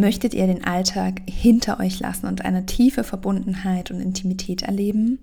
Möchtet 0.00 0.32
ihr 0.32 0.46
den 0.46 0.64
Alltag 0.64 1.20
hinter 1.28 1.78
euch 1.78 2.00
lassen 2.00 2.24
und 2.24 2.42
eine 2.42 2.64
tiefe 2.64 3.04
Verbundenheit 3.04 3.90
und 3.90 4.00
Intimität 4.00 4.62
erleben? 4.62 5.18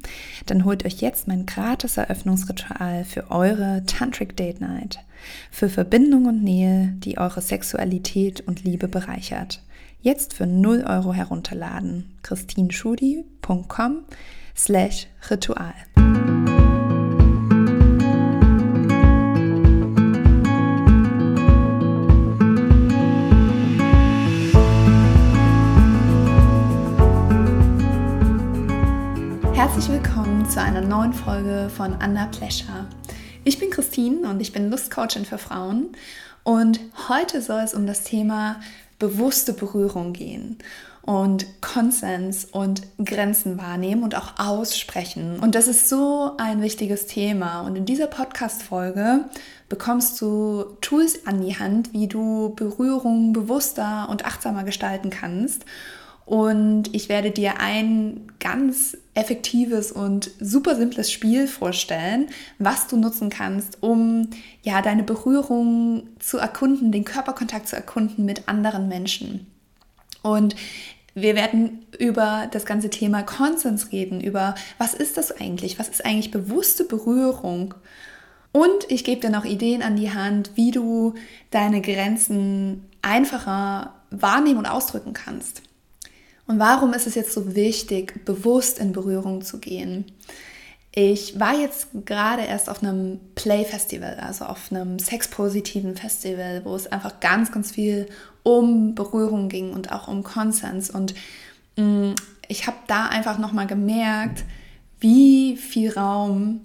Dann 0.45 0.65
holt 0.65 0.85
euch 0.85 1.01
jetzt 1.01 1.27
mein 1.27 1.47
gratis 1.47 1.97
Eröffnungsritual 1.97 3.03
für 3.03 3.31
eure 3.31 3.83
Tantric 3.87 4.37
Date 4.37 4.61
Night. 4.61 4.99
Für 5.49 5.67
Verbindung 5.67 6.27
und 6.27 6.43
Nähe, 6.43 6.93
die 6.99 7.17
eure 7.17 7.41
Sexualität 7.41 8.41
und 8.41 8.65
Liebe 8.65 8.87
bereichert. 8.87 9.63
Jetzt 10.01 10.35
für 10.35 10.45
0 10.45 10.83
Euro 10.87 11.11
herunterladen. 11.11 12.13
christinschudi.com 12.21 14.03
slash 14.55 15.07
Ritual. 15.31 15.73
Herzlich 29.67 29.89
willkommen 29.89 30.49
zu 30.49 30.61
einer 30.61 30.79
neuen 30.79 31.11
Folge 31.11 31.69
von 31.75 31.93
Anna 31.95 32.27
Pleasure. 32.27 32.87
Ich 33.43 33.59
bin 33.59 33.69
Christine 33.69 34.29
und 34.29 34.39
ich 34.39 34.53
bin 34.53 34.71
Lustcoachin 34.71 35.25
für 35.25 35.37
Frauen 35.37 35.89
und 36.45 36.79
heute 37.09 37.41
soll 37.41 37.59
es 37.59 37.73
um 37.73 37.85
das 37.85 38.05
Thema 38.05 38.61
bewusste 38.97 39.51
Berührung 39.51 40.13
gehen 40.13 40.57
und 41.01 41.45
Konsens 41.59 42.45
und 42.45 42.83
Grenzen 43.03 43.57
wahrnehmen 43.57 44.03
und 44.03 44.15
auch 44.15 44.39
aussprechen. 44.39 45.37
Und 45.41 45.53
das 45.53 45.67
ist 45.67 45.89
so 45.89 46.31
ein 46.37 46.61
wichtiges 46.61 47.05
Thema. 47.05 47.59
Und 47.61 47.75
in 47.75 47.85
dieser 47.85 48.07
Podcast-Folge 48.07 49.25
bekommst 49.67 50.19
du 50.21 50.63
Tools 50.79 51.27
an 51.27 51.41
die 51.41 51.59
Hand, 51.59 51.91
wie 51.91 52.07
du 52.07 52.53
Berührung 52.55 53.33
bewusster 53.33 54.07
und 54.09 54.25
achtsamer 54.25 54.63
gestalten 54.63 55.09
kannst 55.09 55.65
und 56.27 56.93
ich 56.93 57.07
werde 57.07 57.31
dir 57.31 57.61
ein 57.61 58.33
ganz 58.41 58.97
effektives 59.13 59.93
und 59.93 60.29
super 60.41 60.75
simples 60.75 61.09
Spiel 61.09 61.47
vorstellen, 61.47 62.27
was 62.59 62.87
du 62.87 62.97
nutzen 62.97 63.29
kannst, 63.29 63.81
um 63.81 64.29
ja 64.61 64.81
deine 64.81 65.03
Berührung 65.03 66.09
zu 66.19 66.37
erkunden, 66.37 66.91
den 66.91 67.05
Körperkontakt 67.05 67.69
zu 67.69 67.77
erkunden 67.77 68.25
mit 68.25 68.49
anderen 68.49 68.89
Menschen. 68.89 69.47
Und 70.21 70.57
wir 71.15 71.33
werden 71.37 71.85
über 71.97 72.49
das 72.51 72.65
ganze 72.65 72.89
Thema 72.89 73.23
Konsens 73.23 73.93
reden, 73.93 74.19
über 74.19 74.53
was 74.77 74.93
ist 74.93 75.15
das 75.15 75.31
eigentlich, 75.31 75.79
was 75.79 75.87
ist 75.87 76.03
eigentlich 76.03 76.31
bewusste 76.31 76.83
Berührung. 76.83 77.73
Und 78.51 78.89
ich 78.89 79.05
gebe 79.05 79.21
dir 79.21 79.29
noch 79.29 79.45
Ideen 79.45 79.81
an 79.81 79.95
die 79.95 80.11
Hand, 80.11 80.51
wie 80.55 80.71
du 80.71 81.13
deine 81.51 81.79
Grenzen 81.79 82.83
einfacher 83.01 83.93
wahrnehmen 84.09 84.57
und 84.57 84.65
ausdrücken 84.65 85.13
kannst. 85.13 85.61
Und 86.47 86.59
warum 86.59 86.93
ist 86.93 87.07
es 87.07 87.15
jetzt 87.15 87.33
so 87.33 87.55
wichtig, 87.55 88.23
bewusst 88.25 88.79
in 88.79 88.93
Berührung 88.93 89.41
zu 89.41 89.59
gehen? 89.59 90.05
Ich 90.91 91.39
war 91.39 91.53
jetzt 91.53 91.89
gerade 92.05 92.43
erst 92.43 92.69
auf 92.69 92.81
einem 92.81 93.19
Play-Festival, 93.35 94.15
also 94.19 94.45
auf 94.45 94.71
einem 94.71 94.97
sexpositiven 94.97 95.95
Festival, 95.95 96.63
wo 96.63 96.75
es 96.75 96.87
einfach 96.87 97.19
ganz, 97.19 97.51
ganz 97.51 97.71
viel 97.71 98.07
um 98.41 98.95
Berührung 98.95 99.49
ging 99.49 99.73
und 99.73 99.91
auch 99.91 100.07
um 100.07 100.23
Konsens. 100.23 100.89
Und 100.89 101.13
mh, 101.75 101.83
mm, 101.83 102.15
ich 102.47 102.65
habe 102.65 102.77
da 102.87 103.07
einfach 103.07 103.37
nochmal 103.37 103.67
gemerkt, 103.67 104.45
wie 104.99 105.57
viel 105.57 105.91
Raum 105.91 106.61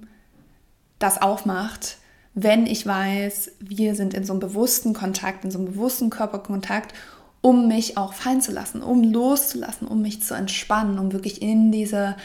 das 0.98 1.20
aufmacht, 1.20 1.98
wenn 2.34 2.66
ich 2.66 2.86
weiß, 2.86 3.52
wir 3.58 3.94
sind 3.94 4.14
in 4.14 4.24
so 4.24 4.32
einem 4.32 4.40
bewussten 4.40 4.94
Kontakt, 4.94 5.44
in 5.44 5.50
so 5.50 5.58
einem 5.58 5.72
bewussten 5.72 6.08
Körperkontakt 6.08 6.94
um 7.42 7.68
mich 7.68 7.98
auch 7.98 8.14
fallen 8.14 8.40
zu 8.40 8.52
lassen, 8.52 8.82
um 8.82 9.02
loszulassen, 9.02 9.86
um 9.86 10.00
mich 10.00 10.22
zu 10.22 10.34
entspannen, 10.34 10.98
um 10.98 11.12
wirklich 11.12 11.42
in 11.42 11.70
diese 11.70 12.16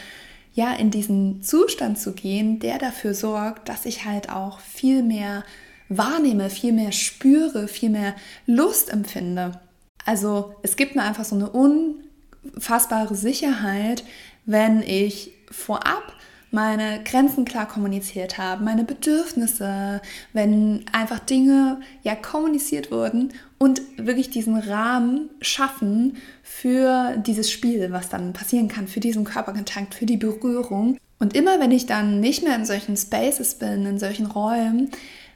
ja, 0.54 0.72
in 0.72 0.90
diesen 0.90 1.40
Zustand 1.40 2.00
zu 2.00 2.14
gehen, 2.14 2.58
der 2.58 2.78
dafür 2.78 3.14
sorgt, 3.14 3.68
dass 3.68 3.86
ich 3.86 4.06
halt 4.06 4.28
auch 4.28 4.58
viel 4.58 5.04
mehr 5.04 5.44
wahrnehme, 5.88 6.50
viel 6.50 6.72
mehr 6.72 6.90
spüre, 6.90 7.68
viel 7.68 7.90
mehr 7.90 8.16
Lust 8.44 8.92
empfinde. 8.92 9.60
Also 10.04 10.54
es 10.62 10.74
gibt 10.74 10.96
mir 10.96 11.02
einfach 11.02 11.24
so 11.24 11.36
eine 11.36 11.50
unfassbare 11.50 13.14
Sicherheit, 13.14 14.02
wenn 14.46 14.82
ich 14.82 15.30
vorab 15.50 16.12
meine 16.50 17.02
Grenzen 17.04 17.44
klar 17.44 17.68
kommuniziert 17.68 18.38
habe, 18.38 18.64
meine 18.64 18.84
Bedürfnisse, 18.84 20.00
wenn 20.32 20.84
einfach 20.92 21.18
Dinge 21.18 21.80
ja 22.02 22.14
kommuniziert 22.14 22.90
wurden 22.90 23.32
und 23.58 23.82
wirklich 23.96 24.30
diesen 24.30 24.56
Rahmen 24.56 25.30
schaffen 25.40 26.16
für 26.42 27.16
dieses 27.18 27.50
Spiel, 27.50 27.92
was 27.92 28.08
dann 28.08 28.32
passieren 28.32 28.68
kann, 28.68 28.88
für 28.88 29.00
diesen 29.00 29.24
Körperkontakt, 29.24 29.94
für 29.94 30.06
die 30.06 30.16
Berührung. 30.16 30.96
Und 31.18 31.34
immer 31.36 31.60
wenn 31.60 31.72
ich 31.72 31.86
dann 31.86 32.20
nicht 32.20 32.42
mehr 32.42 32.54
in 32.56 32.64
solchen 32.64 32.96
Spaces 32.96 33.56
bin, 33.56 33.84
in 33.84 33.98
solchen 33.98 34.26
Räumen, 34.26 34.90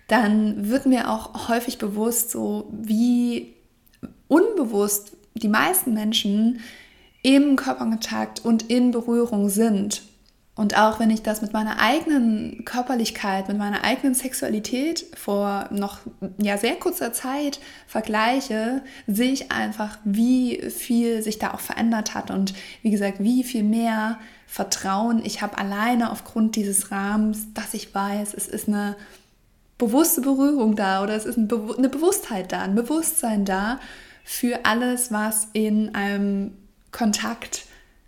dann 0.09 0.69
wird 0.69 0.87
mir 0.87 1.11
auch 1.11 1.49
häufig 1.49 1.79
bewusst, 1.79 2.31
so 2.31 2.69
wie 2.73 3.55
unbewusst 4.29 5.13
die 5.35 5.49
meisten 5.49 5.93
Menschen 5.95 6.61
im 7.23 7.57
Körperkontakt 7.57 8.45
und 8.45 8.71
in 8.71 8.91
Berührung 8.91 9.49
sind. 9.49 10.03
Und 10.55 10.77
auch 10.77 11.01
wenn 11.01 11.09
ich 11.09 11.23
das 11.23 11.41
mit 11.41 11.55
meiner 11.55 11.81
eigenen 11.81 12.67
Körperlichkeit, 12.67 13.49
mit 13.49 13.57
meiner 13.57 13.85
eigenen 13.85 14.15
Sexualität 14.15 15.07
vor 15.15 15.69
noch 15.71 16.01
ja, 16.37 16.59
sehr 16.59 16.75
kurzer 16.75 17.15
Zeit 17.15 17.59
vergleiche, 17.87 18.83
sehe 19.07 19.33
ich 19.33 19.51
einfach, 19.51 19.97
wie 20.05 20.61
viel 20.69 21.23
sich 21.23 21.39
da 21.39 21.55
auch 21.55 21.61
verändert 21.61 22.15
hat 22.15 22.31
und 22.31 22.53
wie 22.83 22.91
gesagt, 22.91 23.21
wie 23.21 23.45
viel 23.45 23.63
mehr 23.63 24.19
Vertrauen 24.47 25.25
ich 25.25 25.41
habe 25.41 25.57
alleine 25.57 26.13
aufgrund 26.13 26.57
dieses 26.57 26.91
Rahmens, 26.91 27.55
dass 27.55 27.73
ich 27.73 27.95
weiß, 27.95 28.35
es 28.35 28.47
ist 28.47 28.69
eine 28.69 28.97
bewusste 29.79 30.21
Berührung 30.21 30.77
da 30.77 31.03
oder 31.03 31.17
es 31.17 31.25
ist 31.25 31.39
eine 31.39 31.89
Bewusstheit 31.89 32.53
da, 32.53 32.61
ein 32.61 32.75
Bewusstsein 32.75 33.47
da 33.47 33.81
für 34.23 34.67
alles, 34.67 35.11
was 35.11 35.49
in 35.55 35.95
einem 35.95 36.53
Kontakt 36.91 37.65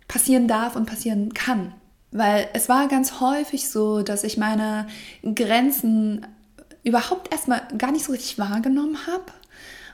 passieren 0.07 0.47
darf 0.47 0.75
und 0.75 0.85
passieren 0.85 1.33
kann. 1.33 1.73
Weil 2.15 2.47
es 2.53 2.69
war 2.69 2.87
ganz 2.87 3.19
häufig 3.19 3.69
so, 3.69 4.01
dass 4.01 4.23
ich 4.23 4.37
meine 4.37 4.87
Grenzen 5.21 6.25
überhaupt 6.81 7.29
erstmal 7.33 7.63
gar 7.77 7.91
nicht 7.91 8.05
so 8.05 8.13
richtig 8.13 8.39
wahrgenommen 8.39 9.05
habe. 9.05 9.25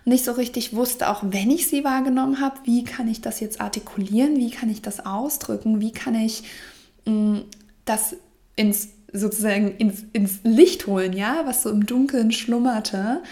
Nicht 0.06 0.24
so 0.24 0.34
richtig 0.34 0.76
wusste, 0.76 1.10
auch 1.10 1.24
wenn 1.24 1.50
ich 1.50 1.68
sie 1.68 1.84
wahrgenommen 1.84 2.40
habe, 2.40 2.58
wie 2.64 2.84
kann 2.84 3.08
ich 3.08 3.22
das 3.22 3.40
jetzt 3.40 3.60
artikulieren, 3.60 4.36
wie 4.38 4.52
kann 4.52 4.70
ich 4.70 4.84
das 4.84 5.04
ausdrücken, 5.04 5.82
wie 5.82 5.92
kann 5.92 6.14
ich 6.14 6.44
mh, 7.06 7.14
mm, 7.14 7.44
das 7.86 8.16
ins 8.56 8.90
sozusagen 9.12 9.76
ins, 9.78 10.04
ins 10.14 10.42
Licht 10.44 10.86
holen, 10.86 11.14
ja, 11.14 11.42
was 11.46 11.64
so 11.64 11.72
im 11.72 11.88
Dunkeln 11.88 12.32
schlummerte. 12.32 13.24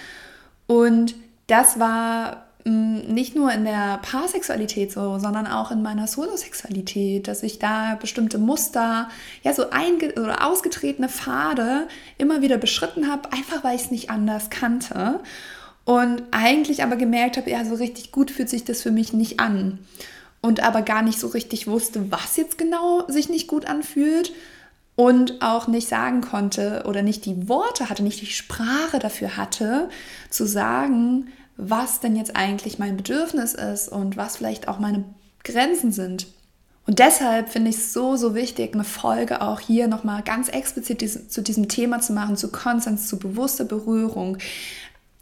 Und 0.65 1.13
das 1.45 1.79
war 1.79 2.48
nicht 2.65 3.35
nur 3.35 3.51
in 3.53 3.63
der 3.63 3.99
Paarsexualität 4.01 4.91
so, 4.91 5.17
sondern 5.17 5.47
auch 5.47 5.71
in 5.71 5.81
meiner 5.81 6.07
Solosexualität, 6.07 7.27
dass 7.27 7.41
ich 7.41 7.57
da 7.57 7.95
bestimmte 7.95 8.37
Muster, 8.37 9.09
ja, 9.43 9.53
so 9.53 9.69
einge 9.69 10.13
oder 10.13 10.45
ausgetretene 10.45 11.07
Pfade 11.07 11.87
immer 12.17 12.41
wieder 12.41 12.57
beschritten 12.57 13.09
habe, 13.09 13.31
einfach 13.31 13.63
weil 13.63 13.75
ich 13.75 13.83
es 13.83 13.91
nicht 13.91 14.09
anders 14.09 14.49
kannte. 14.49 15.21
Und 15.85 16.21
eigentlich 16.31 16.83
aber 16.83 16.97
gemerkt 16.97 17.37
habe, 17.37 17.49
ja, 17.49 17.63
so 17.63 17.75
richtig 17.75 18.11
gut 18.11 18.29
fühlt 18.29 18.49
sich 18.49 18.65
das 18.65 18.81
für 18.81 18.91
mich 18.91 19.13
nicht 19.13 19.39
an. 19.39 19.79
Und 20.41 20.61
aber 20.61 20.81
gar 20.81 21.01
nicht 21.01 21.19
so 21.19 21.27
richtig 21.27 21.67
wusste, 21.67 22.11
was 22.11 22.37
jetzt 22.37 22.57
genau 22.57 23.07
sich 23.07 23.29
nicht 23.29 23.47
gut 23.47 23.65
anfühlt 23.65 24.33
und 24.95 25.41
auch 25.41 25.67
nicht 25.67 25.87
sagen 25.87 26.21
konnte 26.21 26.83
oder 26.85 27.01
nicht 27.01 27.25
die 27.25 27.47
Worte 27.47 27.89
hatte, 27.89 28.03
nicht 28.03 28.21
die 28.21 28.25
Sprache 28.25 28.99
dafür 28.99 29.37
hatte, 29.37 29.89
zu 30.29 30.45
sagen, 30.45 31.31
was 31.59 31.99
denn 31.99 32.15
jetzt 32.15 32.35
eigentlich 32.35 32.79
mein 32.79 32.97
Bedürfnis 32.97 33.53
ist 33.53 33.89
und 33.89 34.17
was 34.17 34.37
vielleicht 34.37 34.67
auch 34.67 34.79
meine 34.79 35.03
Grenzen 35.43 35.91
sind. 35.91 36.27
Und 36.87 36.99
deshalb 36.99 37.49
finde 37.49 37.69
ich 37.69 37.75
es 37.75 37.93
so, 37.93 38.15
so 38.15 38.33
wichtig, 38.33 38.73
eine 38.73 38.83
Folge 38.83 39.41
auch 39.41 39.59
hier 39.59 39.87
nochmal 39.87 40.23
ganz 40.23 40.49
explizit 40.49 41.31
zu 41.31 41.43
diesem 41.43 41.67
Thema 41.67 41.99
zu 41.99 42.13
machen, 42.13 42.35
zu 42.35 42.51
Konsens, 42.51 43.07
zu 43.07 43.19
bewusster 43.19 43.65
Berührung. 43.65 44.37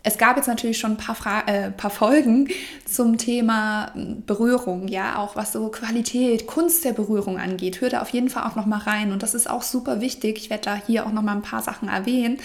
Es 0.04 0.18
gab 0.18 0.38
jetzt 0.38 0.48
natürlich 0.48 0.78
schon 0.78 0.92
ein 0.92 0.98
paar, 0.98 1.16
Fra 1.16 1.42
äh, 1.48 1.72
paar 1.72 1.90
Folgen 1.90 2.48
zum 2.86 3.18
Thema 3.18 3.92
hm, 3.94 4.24
Berührung, 4.26 4.88
ja, 4.88 5.18
auch 5.18 5.36
was 5.36 5.52
so 5.52 5.68
Qualität, 5.68 6.48
Kunst 6.48 6.86
der 6.86 6.94
Berührung 6.94 7.38
angeht. 7.38 7.82
Hör 7.82 7.90
da 7.90 8.02
auf 8.02 8.10
jeden 8.10 8.30
Fall 8.30 8.50
auch 8.50 8.56
nochmal 8.56 8.80
rein 8.80 9.12
und 9.12 9.22
das 9.22 9.34
ist 9.34 9.50
auch 9.50 9.64
super 9.64 10.00
wichtig. 10.00 10.38
Ich 10.38 10.50
werde 10.50 10.64
da 10.64 10.76
hier 10.76 11.06
auch 11.06 11.12
nochmal 11.12 11.36
ein 11.36 11.42
paar 11.42 11.64
Sachen 11.64 11.90
erwähnen. 11.90 12.38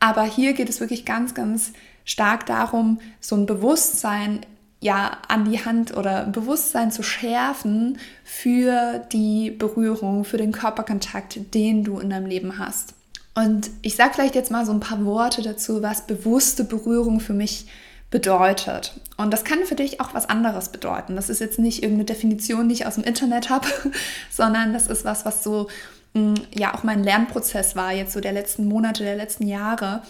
Aber 0.00 0.24
hier 0.24 0.52
geht 0.52 0.68
es 0.68 0.80
wirklich 0.80 1.06
ganz, 1.06 1.32
ganz 1.32 1.72
stark 2.04 2.46
darum, 2.46 3.00
so 3.20 3.36
ein 3.36 3.46
Bewusstsein 3.46 4.40
ja 4.80 5.18
an 5.28 5.50
die 5.50 5.64
Hand 5.64 5.96
oder 5.96 6.26
Bewusstsein 6.26 6.90
zu 6.90 7.02
schärfen 7.02 7.98
für 8.24 8.98
die 9.12 9.50
Berührung, 9.50 10.24
für 10.24 10.38
den 10.38 10.52
Körperkontakt, 10.52 11.54
den 11.54 11.84
du 11.84 11.98
in 12.00 12.10
deinem 12.10 12.26
Leben 12.26 12.58
hast. 12.58 12.94
Und 13.34 13.70
ich 13.80 13.96
sage 13.96 14.14
vielleicht 14.14 14.34
jetzt 14.34 14.50
mal 14.50 14.66
so 14.66 14.72
ein 14.72 14.80
paar 14.80 15.04
Worte 15.04 15.40
dazu, 15.40 15.82
was 15.82 16.06
bewusste 16.06 16.64
Berührung 16.64 17.20
für 17.20 17.32
mich 17.32 17.66
bedeutet. 18.10 18.92
Und 19.16 19.32
das 19.32 19.44
kann 19.44 19.64
für 19.64 19.76
dich 19.76 20.00
auch 20.00 20.14
was 20.14 20.28
anderes 20.28 20.68
bedeuten. 20.68 21.16
Das 21.16 21.30
ist 21.30 21.40
jetzt 21.40 21.58
nicht 21.58 21.82
irgendeine 21.82 22.04
Definition, 22.04 22.68
die 22.68 22.74
ich 22.74 22.86
aus 22.86 22.96
dem 22.96 23.04
Internet 23.04 23.48
habe, 23.50 23.66
sondern 24.30 24.72
das 24.72 24.88
ist 24.88 25.04
was, 25.04 25.24
was 25.24 25.42
so 25.42 25.68
mm, 26.12 26.34
ja 26.54 26.74
auch 26.74 26.82
mein 26.82 27.04
Lernprozess 27.04 27.74
war 27.74 27.92
jetzt 27.92 28.12
so 28.12 28.20
der 28.20 28.32
letzten 28.32 28.66
Monate, 28.66 29.04
der 29.04 29.16
letzten 29.16 29.46
Jahre. 29.46 30.02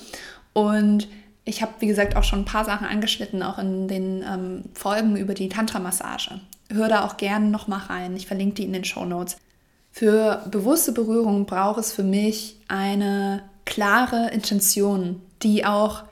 Und 0.52 1.08
ich 1.44 1.62
habe, 1.62 1.72
wie 1.80 1.86
gesagt, 1.86 2.16
auch 2.16 2.24
schon 2.24 2.40
ein 2.40 2.46
paar 2.46 2.64
Sachen 2.64 2.86
angeschnitten, 2.86 3.42
auch 3.42 3.58
in 3.58 3.88
den 3.88 4.22
ähm, 4.22 4.64
Folgen 4.74 5.16
über 5.16 5.34
die 5.34 5.48
Tantra-Massage. 5.48 6.40
Hör 6.70 6.88
da 6.88 7.04
auch 7.04 7.16
gerne 7.16 7.46
nochmal 7.46 7.80
rein. 7.80 8.16
Ich 8.16 8.26
verlinke 8.26 8.56
die 8.56 8.64
in 8.64 8.72
den 8.72 8.84
Show 8.84 9.04
Notes. 9.04 9.36
Für 9.90 10.46
bewusste 10.50 10.92
Berührung 10.92 11.44
braucht 11.44 11.80
es 11.80 11.92
für 11.92 12.04
mich 12.04 12.56
eine 12.68 13.42
klare 13.64 14.30
Intention, 14.30 15.20
die 15.42 15.66
auch 15.66 16.04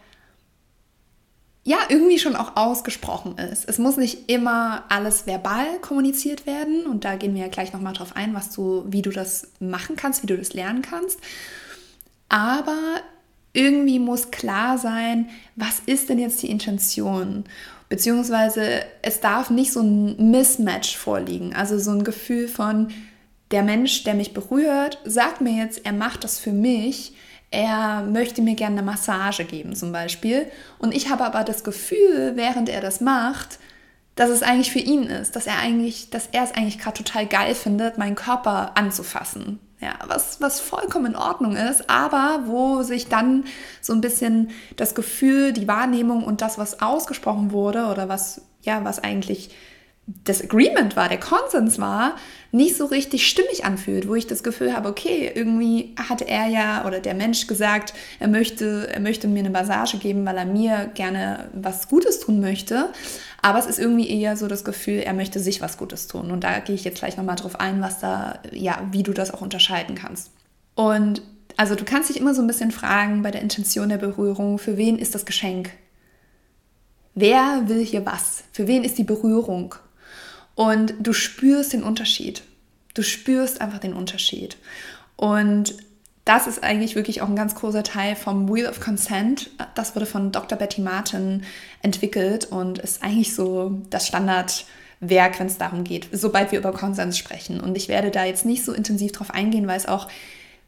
ja, 1.62 1.78
irgendwie 1.88 2.18
schon 2.18 2.36
auch 2.36 2.56
ausgesprochen 2.56 3.36
ist. 3.38 3.68
Es 3.68 3.78
muss 3.78 3.96
nicht 3.96 4.30
immer 4.30 4.84
alles 4.88 5.26
verbal 5.26 5.78
kommuniziert 5.80 6.46
werden 6.46 6.86
und 6.86 7.04
da 7.04 7.16
gehen 7.16 7.34
wir 7.34 7.42
ja 7.42 7.48
gleich 7.48 7.72
nochmal 7.72 7.92
drauf 7.92 8.16
ein, 8.16 8.34
was 8.34 8.50
du, 8.50 8.84
wie 8.88 9.02
du 9.02 9.10
das 9.10 9.52
machen 9.60 9.94
kannst, 9.94 10.22
wie 10.22 10.26
du 10.26 10.36
das 10.36 10.54
lernen 10.54 10.82
kannst. 10.82 11.20
Aber 12.28 12.78
irgendwie 13.52 13.98
muss 13.98 14.30
klar 14.30 14.78
sein, 14.78 15.28
was 15.56 15.80
ist 15.86 16.08
denn 16.08 16.18
jetzt 16.18 16.42
die 16.42 16.50
Intention? 16.50 17.44
Beziehungsweise 17.88 18.82
es 19.02 19.20
darf 19.20 19.50
nicht 19.50 19.72
so 19.72 19.80
ein 19.80 20.30
Mismatch 20.30 20.96
vorliegen, 20.96 21.54
also 21.54 21.78
so 21.78 21.90
ein 21.90 22.04
Gefühl 22.04 22.46
von, 22.46 22.88
der 23.50 23.62
Mensch, 23.62 24.04
der 24.04 24.14
mich 24.14 24.32
berührt, 24.32 24.98
sagt 25.04 25.40
mir 25.40 25.52
jetzt, 25.52 25.84
er 25.84 25.92
macht 25.92 26.24
das 26.24 26.38
für 26.38 26.52
mich, 26.52 27.14
er 27.50 28.02
möchte 28.02 28.42
mir 28.42 28.54
gerne 28.54 28.78
eine 28.78 28.86
Massage 28.86 29.44
geben 29.44 29.74
zum 29.74 29.90
Beispiel. 29.90 30.46
Und 30.78 30.94
ich 30.94 31.10
habe 31.10 31.24
aber 31.24 31.42
das 31.42 31.64
Gefühl, 31.64 32.32
während 32.36 32.68
er 32.68 32.80
das 32.80 33.00
macht, 33.00 33.58
dass 34.14 34.30
es 34.30 34.42
eigentlich 34.42 34.70
für 34.70 34.78
ihn 34.78 35.04
ist, 35.04 35.34
dass 35.34 35.46
er 35.46 35.58
eigentlich, 35.58 36.10
dass 36.10 36.28
er 36.30 36.44
es 36.44 36.52
eigentlich 36.52 36.78
gerade 36.78 37.02
total 37.02 37.26
geil 37.26 37.54
findet, 37.54 37.98
meinen 37.98 38.14
Körper 38.14 38.76
anzufassen. 38.76 39.58
Ja, 39.80 39.94
was, 40.06 40.42
was 40.42 40.60
vollkommen 40.60 41.06
in 41.06 41.16
Ordnung 41.16 41.56
ist, 41.56 41.88
aber 41.88 42.42
wo 42.44 42.82
sich 42.82 43.08
dann 43.08 43.44
so 43.80 43.94
ein 43.94 44.02
bisschen 44.02 44.50
das 44.76 44.94
Gefühl, 44.94 45.54
die 45.54 45.68
Wahrnehmung 45.68 46.22
und 46.22 46.42
das, 46.42 46.58
was 46.58 46.82
ausgesprochen 46.82 47.50
wurde 47.50 47.86
oder 47.86 48.08
was, 48.08 48.42
ja, 48.60 48.84
was 48.84 48.98
eigentlich 48.98 49.54
das 50.24 50.42
Agreement 50.42 50.96
war, 50.96 51.08
der 51.08 51.20
Konsens 51.20 51.78
war, 51.78 52.16
nicht 52.52 52.76
so 52.76 52.86
richtig 52.86 53.28
stimmig 53.28 53.64
anfühlt, 53.64 54.08
wo 54.08 54.16
ich 54.16 54.26
das 54.26 54.42
Gefühl 54.42 54.74
habe, 54.74 54.88
okay, 54.88 55.30
irgendwie 55.32 55.94
hat 55.96 56.22
er 56.22 56.48
ja 56.48 56.84
oder 56.84 56.98
der 56.98 57.14
Mensch 57.14 57.46
gesagt, 57.46 57.94
er 58.18 58.26
möchte, 58.26 58.88
er 58.92 59.00
möchte 59.00 59.28
mir 59.28 59.40
eine 59.40 59.50
Massage 59.50 59.98
geben, 59.98 60.26
weil 60.26 60.36
er 60.36 60.46
mir 60.46 60.90
gerne 60.94 61.48
was 61.52 61.88
Gutes 61.88 62.20
tun 62.20 62.40
möchte. 62.40 62.90
Aber 63.40 63.58
es 63.58 63.66
ist 63.66 63.78
irgendwie 63.78 64.10
eher 64.10 64.36
so 64.36 64.48
das 64.48 64.64
Gefühl, 64.64 64.98
er 64.98 65.14
möchte 65.14 65.38
sich 65.38 65.60
was 65.60 65.78
Gutes 65.78 66.08
tun. 66.08 66.30
Und 66.30 66.42
da 66.42 66.58
gehe 66.58 66.74
ich 66.74 66.84
jetzt 66.84 66.98
gleich 66.98 67.16
nochmal 67.16 67.36
drauf 67.36 67.60
ein, 67.60 67.80
was 67.80 68.00
da, 68.00 68.40
ja, 68.52 68.82
wie 68.90 69.04
du 69.04 69.12
das 69.12 69.32
auch 69.32 69.42
unterscheiden 69.42 69.94
kannst. 69.94 70.32
Und 70.74 71.22
also 71.56 71.74
du 71.74 71.84
kannst 71.84 72.10
dich 72.10 72.18
immer 72.18 72.34
so 72.34 72.42
ein 72.42 72.46
bisschen 72.46 72.72
fragen 72.72 73.22
bei 73.22 73.30
der 73.30 73.42
Intention 73.42 73.88
der 73.88 73.98
Berührung, 73.98 74.58
für 74.58 74.76
wen 74.76 74.98
ist 74.98 75.14
das 75.14 75.24
Geschenk? 75.24 75.70
Wer 77.14 77.64
will 77.66 77.84
hier 77.84 78.06
was? 78.06 78.44
Für 78.52 78.66
wen 78.66 78.82
ist 78.82 78.98
die 78.98 79.04
Berührung? 79.04 79.74
Und 80.54 80.94
du 81.00 81.12
spürst 81.12 81.72
den 81.72 81.82
Unterschied. 81.82 82.42
Du 82.94 83.02
spürst 83.02 83.60
einfach 83.60 83.78
den 83.78 83.94
Unterschied. 83.94 84.56
Und 85.16 85.74
das 86.24 86.46
ist 86.46 86.62
eigentlich 86.62 86.94
wirklich 86.94 87.22
auch 87.22 87.28
ein 87.28 87.36
ganz 87.36 87.54
großer 87.54 87.82
Teil 87.82 88.14
vom 88.14 88.52
Wheel 88.52 88.68
of 88.68 88.80
Consent. 88.80 89.50
Das 89.74 89.94
wurde 89.94 90.06
von 90.06 90.32
Dr. 90.32 90.58
Betty 90.58 90.80
Martin 90.80 91.44
entwickelt 91.82 92.44
und 92.44 92.78
ist 92.78 93.02
eigentlich 93.02 93.34
so 93.34 93.80
das 93.90 94.06
Standardwerk, 94.06 95.40
wenn 95.40 95.46
es 95.46 95.58
darum 95.58 95.82
geht, 95.82 96.08
sobald 96.12 96.52
wir 96.52 96.58
über 96.58 96.72
Konsens 96.72 97.16
sprechen. 97.16 97.60
Und 97.60 97.76
ich 97.76 97.88
werde 97.88 98.10
da 98.10 98.24
jetzt 98.24 98.44
nicht 98.44 98.64
so 98.64 98.72
intensiv 98.72 99.12
drauf 99.12 99.30
eingehen, 99.30 99.66
weil 99.66 99.76
es 99.76 99.86
auch, 99.86 100.08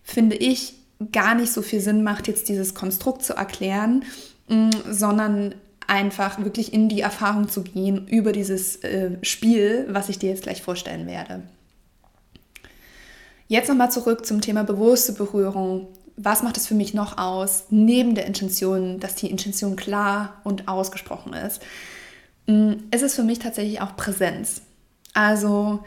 finde 0.03 0.37
ich, 0.37 0.75
gar 1.13 1.35
nicht 1.35 1.53
so 1.53 1.63
viel 1.63 1.81
Sinn 1.81 2.03
macht, 2.03 2.29
jetzt 2.29 2.49
dieses 2.49 2.75
Konstrukt 2.75 3.23
zu 3.23 3.35
erklären, 3.35 4.05
mm, 4.49 4.71
sondern 4.91 5.55
einfach 5.93 6.43
wirklich 6.43 6.73
in 6.73 6.89
die 6.89 7.03
Erfahrung 7.03 7.51
zu 7.51 7.63
gehen 7.63 8.09
über 8.09 8.33
dieses 8.33 8.77
äh, 8.77 9.19
Spiel, 9.21 9.87
was 9.91 10.09
ich 10.09 10.19
dir 10.19 10.31
jetzt 10.31 10.45
gleich 10.45 10.63
vorstellen 10.63 11.07
werde. 11.07 11.43
Jetzt 13.47 13.69
nochmal 13.69 13.93
zurück 13.93 14.25
zum 14.25 14.41
Thema 14.41 14.65
bewusste 14.65 15.13
Berührung. 15.13 15.89
Was 16.17 16.43
macht 16.43 16.57
es 16.57 16.67
für 16.67 16.75
mich 16.75 16.95
noch 16.95 17.19
aus, 17.19 17.65
neben 17.69 18.15
der 18.15 18.25
Intention, 18.25 19.01
dass 19.01 19.17
die 19.17 19.31
Intention 19.31 19.77
klar 19.77 20.41
und 20.45 20.67
ausgesprochen 20.67 21.35
ist? 21.35 21.61
Mm, 22.47 22.73
es 22.91 23.03
ist 23.03 23.15
für 23.15 23.23
mich 23.23 23.39
tatsächlich 23.39 23.83
auch 23.83 23.95
Präsenz. 23.95 24.63
Also 25.13 25.85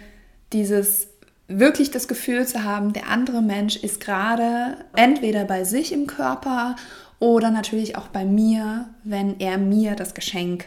dieses 0.54 1.08
wirklich 1.48 1.90
das 1.90 2.08
Gefühl 2.08 2.46
zu 2.46 2.64
haben, 2.64 2.94
der 2.94 3.10
andere 3.10 3.42
Mensch 3.42 3.76
ist 3.76 4.02
gerade 4.02 4.78
entweder 4.96 5.46
bei 5.46 5.64
sich 5.64 5.92
im 5.92 6.06
Körper 6.06 6.76
oder 7.20 7.52
natürlich 7.52 7.96
auch 7.96 8.08
bei 8.08 8.26
mir, 8.26 8.90
wenn 9.04 9.40
er 9.40 9.58
mir 9.58 9.96
das 9.96 10.14
Geschenk 10.14 10.66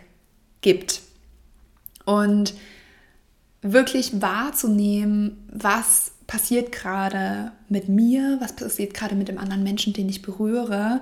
gibt. 0.60 1.02
Und 2.04 2.54
wirklich 3.62 4.22
wahrzunehmen, 4.22 5.46
was 5.52 6.12
passiert 6.26 6.72
gerade 6.72 7.52
mit 7.68 7.88
mir, 7.88 8.38
was 8.40 8.54
passiert 8.54 8.94
gerade 8.94 9.14
mit 9.14 9.28
dem 9.28 9.38
anderen 9.38 9.62
Menschen, 9.62 9.92
den 9.92 10.08
ich 10.08 10.22
berühre. 10.22 11.00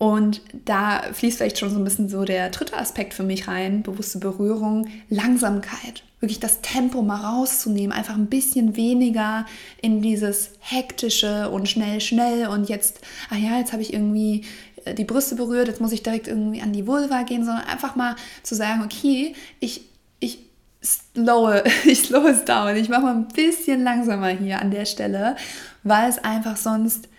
Und 0.00 0.40
da 0.64 1.02
fließt 1.12 1.36
vielleicht 1.36 1.58
schon 1.58 1.68
so 1.68 1.76
ein 1.76 1.84
bisschen 1.84 2.08
so 2.08 2.24
der 2.24 2.48
dritte 2.48 2.78
Aspekt 2.78 3.12
für 3.12 3.22
mich 3.22 3.48
rein, 3.48 3.82
bewusste 3.82 4.18
Berührung, 4.18 4.88
Langsamkeit. 5.10 6.04
Wirklich 6.20 6.40
das 6.40 6.62
Tempo 6.62 7.02
mal 7.02 7.20
rauszunehmen, 7.20 7.92
einfach 7.92 8.14
ein 8.14 8.28
bisschen 8.28 8.76
weniger 8.76 9.44
in 9.82 10.00
dieses 10.00 10.52
hektische 10.60 11.50
und 11.50 11.68
schnell, 11.68 12.00
schnell 12.00 12.46
und 12.46 12.70
jetzt, 12.70 13.00
ah 13.28 13.36
ja, 13.36 13.58
jetzt 13.58 13.74
habe 13.74 13.82
ich 13.82 13.92
irgendwie 13.92 14.46
äh, 14.86 14.94
die 14.94 15.04
Brüste 15.04 15.34
berührt, 15.34 15.68
jetzt 15.68 15.82
muss 15.82 15.92
ich 15.92 16.02
direkt 16.02 16.28
irgendwie 16.28 16.62
an 16.62 16.72
die 16.72 16.86
Vulva 16.86 17.22
gehen, 17.24 17.44
sondern 17.44 17.66
einfach 17.66 17.94
mal 17.94 18.16
zu 18.42 18.54
sagen, 18.54 18.82
okay, 18.82 19.34
ich, 19.60 19.82
ich 20.18 20.38
slowe, 20.82 21.62
ich 21.84 22.04
slow 22.04 22.26
es 22.26 22.46
down, 22.46 22.74
ich 22.74 22.88
mache 22.88 23.02
mal 23.02 23.16
ein 23.16 23.28
bisschen 23.28 23.84
langsamer 23.84 24.28
hier 24.28 24.62
an 24.62 24.70
der 24.70 24.86
Stelle, 24.86 25.36
weil 25.82 26.08
es 26.08 26.16
einfach 26.16 26.56
sonst 26.56 27.09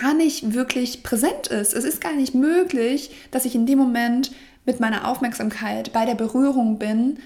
gar 0.00 0.14
nicht 0.14 0.54
wirklich 0.54 1.02
präsent 1.02 1.46
ist. 1.46 1.72
Es 1.72 1.84
ist 1.84 2.00
gar 2.00 2.12
nicht 2.12 2.34
möglich, 2.34 3.10
dass 3.30 3.44
ich 3.44 3.54
in 3.54 3.66
dem 3.66 3.78
Moment 3.78 4.32
mit 4.64 4.80
meiner 4.80 5.08
Aufmerksamkeit 5.08 5.92
bei 5.92 6.04
der 6.04 6.14
Berührung 6.14 6.78
bin, 6.78 7.18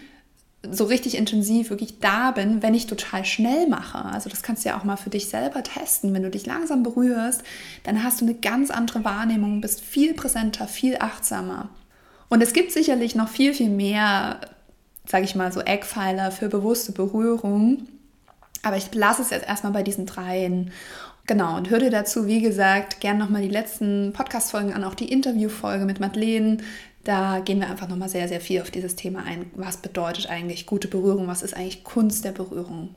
so 0.71 0.85
richtig 0.85 1.17
intensiv 1.17 1.71
wirklich 1.71 2.01
da 2.01 2.33
bin, 2.33 2.63
wenn 2.63 2.75
ich 2.75 2.87
total 2.87 3.25
schnell 3.25 3.69
mache. 3.69 4.05
Also 4.05 4.29
das 4.29 4.43
kannst 4.43 4.65
du 4.65 4.71
ja 4.71 4.79
auch 4.79 4.85
mal 4.85 4.97
für 4.97 5.11
dich 5.11 5.29
selber 5.29 5.63
testen. 5.63 6.13
Wenn 6.13 6.25
du 6.25 6.31
dich 6.31 6.47
langsam 6.47 6.83
berührst, 6.83 7.43
dann 7.85 8.03
hast 8.03 8.21
du 8.21 8.25
eine 8.25 8.35
ganz 8.35 8.71
andere 8.71 9.05
Wahrnehmung, 9.05 9.61
bist 9.61 9.81
viel 9.81 10.15
präsenter, 10.15 10.67
viel 10.67 10.97
achtsamer. 10.99 11.69
Und 12.29 12.43
es 12.43 12.53
gibt 12.53 12.73
sicherlich 12.73 13.15
noch 13.15 13.29
viel, 13.29 13.55
viel 13.55 13.71
mehr, 13.71 14.41
sage 15.07 15.25
ich 15.25 15.35
mal, 15.35 15.53
so 15.53 15.61
Eckpfeiler 15.61 16.33
für 16.33 16.49
bewusste 16.49 16.93
Berührung. 16.93 17.87
Aber 18.63 18.77
ich 18.77 18.93
lasse 18.93 19.23
es 19.23 19.31
jetzt 19.31 19.47
erstmal 19.47 19.73
bei 19.73 19.85
diesen 19.85 20.07
dreien. 20.07 20.73
Genau, 21.29 21.59
und 21.59 21.69
hör 21.69 21.79
dir 21.79 21.91
dazu, 21.91 22.27
wie 22.27 22.41
gesagt, 22.41 23.01
gerne 23.01 23.19
nochmal 23.19 23.43
die 23.43 23.51
letzten 23.51 24.15
Podcast-Folgen 24.15 24.73
an, 24.73 24.83
auch 24.83 24.95
die 24.95 25.13
Interviewfolge 25.13 25.85
mit 25.85 26.01
Madeleine. 26.01 26.57
Da 27.05 27.41
gehen 27.41 27.61
wir 27.61 27.69
einfach 27.69 27.87
nochmal 27.87 28.09
sehr, 28.09 28.29
sehr 28.29 28.41
viel 28.41 28.63
auf 28.63 28.71
dieses 28.71 28.97
Thema 28.97 29.25
ein. 29.25 29.51
Was 29.55 29.77
bedeutet 29.77 30.31
eigentlich 30.31 30.65
gute 30.65 30.89
Berührung? 30.89 31.29
Was 31.29 31.43
ist 31.43 31.55
eigentlich 31.55 31.85
Kunst 31.85 32.25
der 32.25 32.33
Berührung? 32.33 32.95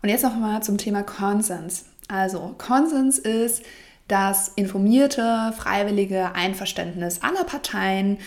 Und 0.00 0.08
jetzt 0.08 0.22
nochmal 0.22 0.62
zum 0.62 0.78
Thema 0.78 1.02
Konsens. 1.02 1.86
Also, 2.06 2.54
Konsens 2.56 3.18
ist 3.18 3.64
das 4.06 4.52
informierte, 4.54 5.52
freiwillige 5.56 6.36
Einverständnis 6.36 7.20
aller 7.22 7.42
Parteien, 7.42 8.18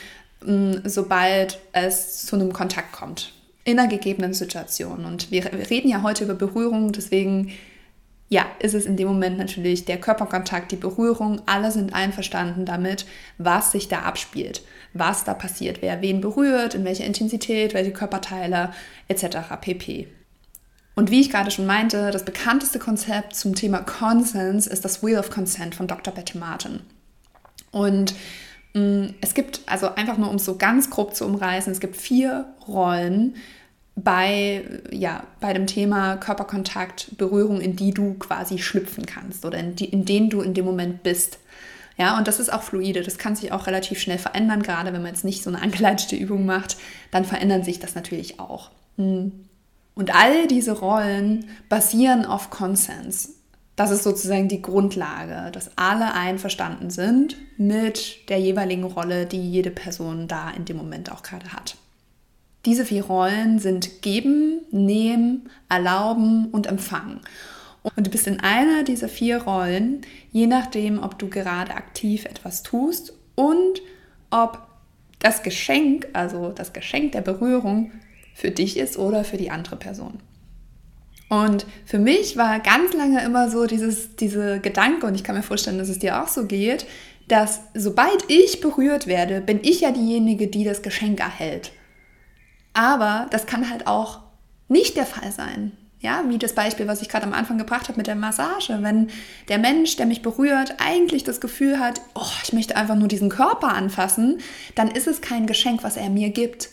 sobald 0.83 1.59
es 1.71 2.25
zu 2.25 2.35
einem 2.35 2.51
Kontakt 2.51 2.91
kommt 2.91 3.31
in 3.63 3.79
einer 3.79 3.87
gegebenen 3.87 4.33
Situation. 4.33 5.05
Und 5.05 5.31
wir, 5.31 5.45
reden 5.69 5.89
ja 5.89 6.01
heute 6.01 6.23
über 6.23 6.33
Berührung, 6.33 6.91
deswegen 6.91 7.51
ja, 8.29 8.45
ist 8.59 8.75
es 8.75 8.85
in 8.85 8.95
dem 8.95 9.07
Moment 9.07 9.39
natürlich 9.39 9.85
der 9.85 9.99
Körperkontakt, 9.99 10.71
die 10.71 10.75
Berührung, 10.75 11.41
alle 11.47 11.71
sind 11.71 11.93
einverstanden 11.93 12.63
damit, 12.63 13.07
was 13.39 13.71
sich 13.71 13.87
da 13.87 14.01
abspielt, 14.01 14.61
was 14.93 15.23
da 15.23 15.33
passiert, 15.33 15.81
wer 15.81 16.01
wen 16.01 16.21
berührt, 16.21 16.75
in 16.75 16.85
welcher 16.85 17.05
Intensität, 17.05 17.73
welche 17.73 17.91
Körperteile 17.91 18.71
etc. 19.07 19.37
pp. 19.59 20.07
Und 20.95 21.09
wie 21.09 21.21
ich 21.21 21.31
gerade 21.31 21.49
schon 21.49 21.65
meinte, 21.65 22.11
das 22.11 22.23
bekannteste 22.23 22.77
Konzept 22.77 23.35
zum 23.35 23.55
Thema 23.55 23.79
Consens 23.79 24.67
ist 24.67 24.85
das 24.85 25.01
Wheel 25.01 25.17
of 25.17 25.31
Consent 25.31 25.73
von 25.73 25.87
Dr. 25.87 26.13
Betty 26.13 26.37
Martin. 26.37 26.81
Und 27.71 28.13
mh, 28.75 28.81
mm, 28.81 29.13
es 29.21 29.33
gibt, 29.33 29.61
also 29.65 29.95
einfach 29.95 30.17
nur 30.17 30.29
um 30.29 30.35
es 30.35 30.45
so 30.45 30.55
ganz 30.55 30.91
grob 30.91 31.15
zu 31.15 31.25
umreißen, 31.25 31.71
es 31.71 31.79
gibt 31.79 31.95
vier 31.95 32.53
Rollen, 32.67 33.35
bei, 34.03 34.63
ja, 34.91 35.23
bei 35.39 35.53
dem 35.53 35.67
Thema 35.67 36.17
Körperkontakt, 36.17 37.17
Berührung, 37.17 37.61
in 37.61 37.75
die 37.75 37.91
du 37.91 38.15
quasi 38.15 38.59
schlüpfen 38.59 39.05
kannst 39.05 39.45
oder 39.45 39.57
in, 39.57 39.75
die, 39.75 39.85
in 39.85 40.05
denen 40.05 40.29
du 40.29 40.41
in 40.41 40.53
dem 40.53 40.65
Moment 40.65 41.03
bist. 41.03 41.39
Ja, 41.97 42.17
und 42.17 42.27
das 42.27 42.39
ist 42.39 42.51
auch 42.51 42.63
fluide. 42.63 43.01
Das 43.01 43.17
kann 43.17 43.35
sich 43.35 43.51
auch 43.51 43.67
relativ 43.67 43.99
schnell 43.99 44.17
verändern, 44.17 44.63
gerade 44.63 44.93
wenn 44.93 45.01
man 45.01 45.11
jetzt 45.11 45.25
nicht 45.25 45.43
so 45.43 45.49
eine 45.49 45.61
angeleitete 45.61 46.15
Übung 46.15 46.45
macht, 46.45 46.77
dann 47.11 47.25
verändern 47.25 47.63
sich 47.63 47.79
das 47.79 47.95
natürlich 47.95 48.39
auch. 48.39 48.71
Hm. 48.97 49.45
Und 49.95 50.15
all 50.15 50.47
diese 50.47 50.71
Rollen 50.71 51.49
basieren 51.67 52.25
auf 52.25 52.49
Konsens. 52.49 53.35
Das 53.75 53.91
ist 53.91 54.03
sozusagen 54.03 54.47
die 54.47 54.61
Grundlage, 54.61 55.51
dass 55.51 55.77
alle 55.77 56.13
einverstanden 56.13 56.89
sind 56.89 57.37
mit 57.57 58.29
der 58.29 58.39
jeweiligen 58.39 58.83
Rolle, 58.83 59.25
die 59.25 59.51
jede 59.51 59.71
Person 59.71 60.27
da 60.27 60.51
in 60.51 60.65
dem 60.65 60.77
Moment 60.77 61.11
auch 61.11 61.23
gerade 61.23 61.51
hat. 61.53 61.75
Diese 62.65 62.85
vier 62.85 63.05
Rollen 63.05 63.59
sind 63.59 64.01
geben, 64.01 64.61
nehmen, 64.71 65.49
erlauben 65.69 66.47
und 66.51 66.67
empfangen. 66.67 67.21
Und 67.83 68.05
du 68.05 68.11
bist 68.11 68.27
in 68.27 68.41
einer 68.41 68.83
dieser 68.83 69.07
vier 69.07 69.43
Rollen, 69.43 70.01
je 70.31 70.47
nachdem, 70.47 71.01
ob 71.01 71.17
du 71.17 71.29
gerade 71.29 71.73
aktiv 71.73 72.25
etwas 72.25 72.63
tust 72.63 73.13
und 73.35 73.81
ob 74.29 74.67
das 75.19 75.43
Geschenk, 75.43 76.07
also 76.13 76.49
das 76.49 76.73
Geschenk 76.73 77.13
der 77.13 77.21
Berührung, 77.21 77.91
für 78.33 78.51
dich 78.51 78.77
ist 78.77 78.97
oder 78.97 79.23
für 79.23 79.37
die 79.37 79.51
andere 79.51 79.75
Person. 79.75 80.19
Und 81.29 81.65
für 81.85 81.99
mich 81.99 82.37
war 82.37 82.59
ganz 82.59 82.93
lange 82.93 83.23
immer 83.23 83.49
so 83.49 83.67
dieses, 83.67 84.15
diese 84.15 84.59
Gedanke, 84.59 85.05
und 85.05 85.15
ich 85.15 85.23
kann 85.23 85.35
mir 85.35 85.43
vorstellen, 85.43 85.77
dass 85.77 85.89
es 85.89 85.99
dir 85.99 86.23
auch 86.23 86.27
so 86.27 86.45
geht, 86.45 86.85
dass 87.27 87.61
sobald 87.75 88.25
ich 88.27 88.61
berührt 88.61 89.05
werde, 89.07 89.39
bin 89.39 89.59
ich 89.61 89.81
ja 89.81 89.91
diejenige, 89.91 90.47
die 90.47 90.63
das 90.63 90.81
Geschenk 90.81 91.19
erhält. 91.19 91.71
Aber 92.73 93.27
das 93.31 93.45
kann 93.45 93.69
halt 93.69 93.87
auch 93.87 94.19
nicht 94.67 94.97
der 94.97 95.05
Fall 95.05 95.31
sein. 95.31 95.71
Ja, 96.01 96.23
wie 96.27 96.37
das 96.37 96.55
Beispiel, 96.55 96.87
was 96.87 97.01
ich 97.01 97.09
gerade 97.09 97.25
am 97.25 97.33
Anfang 97.33 97.57
gebracht 97.57 97.89
habe 97.89 97.97
mit 97.97 98.07
der 98.07 98.15
Massage. 98.15 98.77
Wenn 98.81 99.09
der 99.49 99.57
Mensch, 99.57 99.97
der 99.97 100.05
mich 100.05 100.21
berührt, 100.21 100.75
eigentlich 100.79 101.25
das 101.25 101.41
Gefühl 101.41 101.77
hat, 101.77 101.99
oh, 102.15 102.31
ich 102.43 102.53
möchte 102.53 102.77
einfach 102.77 102.95
nur 102.95 103.09
diesen 103.09 103.29
Körper 103.29 103.73
anfassen, 103.73 104.39
dann 104.75 104.89
ist 104.89 105.07
es 105.07 105.19
kein 105.19 105.45
Geschenk, 105.45 105.83
was 105.83 105.97
er 105.97 106.09
mir 106.09 106.29
gibt. 106.29 106.69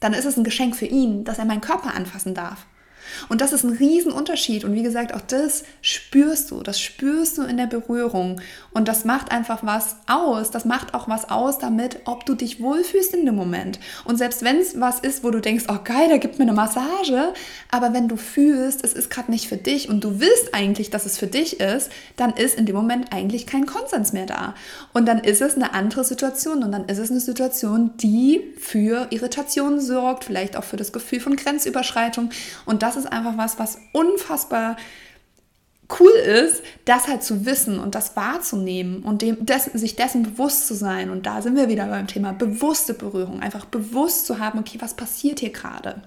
Dann 0.00 0.14
ist 0.14 0.24
es 0.24 0.38
ein 0.38 0.44
Geschenk 0.44 0.74
für 0.74 0.86
ihn, 0.86 1.24
dass 1.24 1.38
er 1.38 1.44
meinen 1.44 1.60
Körper 1.60 1.94
anfassen 1.94 2.34
darf. 2.34 2.64
Und 3.28 3.40
das 3.40 3.52
ist 3.52 3.64
ein 3.64 3.70
Riesenunterschied. 3.70 4.64
Und 4.64 4.74
wie 4.74 4.82
gesagt, 4.82 5.14
auch 5.14 5.20
das 5.20 5.64
spürst 5.80 6.50
du. 6.50 6.62
Das 6.62 6.80
spürst 6.80 7.38
du 7.38 7.42
in 7.42 7.56
der 7.56 7.66
Berührung. 7.66 8.40
Und 8.72 8.88
das 8.88 9.04
macht 9.04 9.32
einfach 9.32 9.60
was 9.62 9.96
aus. 10.06 10.50
Das 10.50 10.64
macht 10.64 10.94
auch 10.94 11.08
was 11.08 11.30
aus 11.30 11.58
damit, 11.58 12.00
ob 12.04 12.26
du 12.26 12.34
dich 12.34 12.60
wohlfühlst 12.60 13.14
in 13.14 13.26
dem 13.26 13.36
Moment. 13.36 13.78
Und 14.04 14.16
selbst 14.16 14.42
wenn 14.42 14.58
es 14.58 14.80
was 14.80 15.00
ist, 15.00 15.24
wo 15.24 15.30
du 15.30 15.40
denkst, 15.40 15.64
oh 15.68 15.78
geil, 15.84 16.08
da 16.08 16.16
gibt 16.16 16.38
mir 16.38 16.44
eine 16.44 16.52
Massage. 16.52 17.32
Aber 17.70 17.92
wenn 17.92 18.08
du 18.08 18.16
fühlst, 18.16 18.84
es 18.84 18.92
ist 18.92 19.10
gerade 19.10 19.30
nicht 19.30 19.48
für 19.48 19.56
dich 19.56 19.88
und 19.88 20.02
du 20.04 20.20
willst 20.20 20.54
eigentlich, 20.54 20.90
dass 20.90 21.06
es 21.06 21.18
für 21.18 21.26
dich 21.26 21.60
ist, 21.60 21.90
dann 22.16 22.32
ist 22.32 22.58
in 22.58 22.66
dem 22.66 22.76
Moment 22.76 23.12
eigentlich 23.12 23.46
kein 23.46 23.66
Konsens 23.66 24.12
mehr 24.12 24.26
da. 24.26 24.54
Und 24.92 25.06
dann 25.06 25.18
ist 25.18 25.42
es 25.42 25.54
eine 25.54 25.74
andere 25.74 26.04
Situation. 26.04 26.62
Und 26.62 26.72
dann 26.72 26.86
ist 26.86 26.98
es 26.98 27.10
eine 27.10 27.20
Situation, 27.20 27.96
die 27.96 28.40
für 28.58 29.06
Irritation 29.10 29.80
sorgt, 29.80 30.24
vielleicht 30.24 30.56
auch 30.56 30.64
für 30.64 30.76
das 30.76 30.92
Gefühl 30.92 31.20
von 31.20 31.36
Grenzüberschreitung. 31.36 32.30
Und 32.64 32.82
das 32.82 32.96
ist 32.96 33.01
ist 33.04 33.12
einfach 33.12 33.36
was, 33.36 33.58
was 33.58 33.78
unfassbar 33.92 34.76
cool 36.00 36.10
ist, 36.10 36.62
das 36.84 37.06
halt 37.06 37.22
zu 37.22 37.44
wissen 37.44 37.78
und 37.78 37.94
das 37.94 38.16
wahrzunehmen 38.16 39.02
und 39.02 39.22
dem, 39.22 39.44
dessen, 39.44 39.76
sich 39.78 39.96
dessen 39.96 40.22
bewusst 40.22 40.66
zu 40.66 40.74
sein. 40.74 41.10
Und 41.10 41.26
da 41.26 41.42
sind 41.42 41.56
wir 41.56 41.68
wieder 41.68 41.86
beim 41.86 42.06
Thema 42.06 42.32
bewusste 42.32 42.94
Berührung. 42.94 43.40
Einfach 43.40 43.66
bewusst 43.66 44.26
zu 44.26 44.38
haben, 44.38 44.58
okay, 44.58 44.78
was 44.80 44.94
passiert 44.94 45.40
hier 45.40 45.50
gerade? 45.50 46.02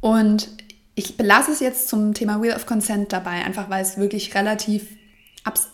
Und 0.00 0.48
ich 0.94 1.16
belasse 1.16 1.52
es 1.52 1.60
jetzt 1.60 1.88
zum 1.88 2.14
Thema 2.14 2.40
Wheel 2.42 2.54
of 2.54 2.66
Consent 2.66 3.12
dabei, 3.12 3.44
einfach 3.44 3.68
weil 3.68 3.82
es 3.82 3.98
wirklich 3.98 4.34
relativ 4.34 4.86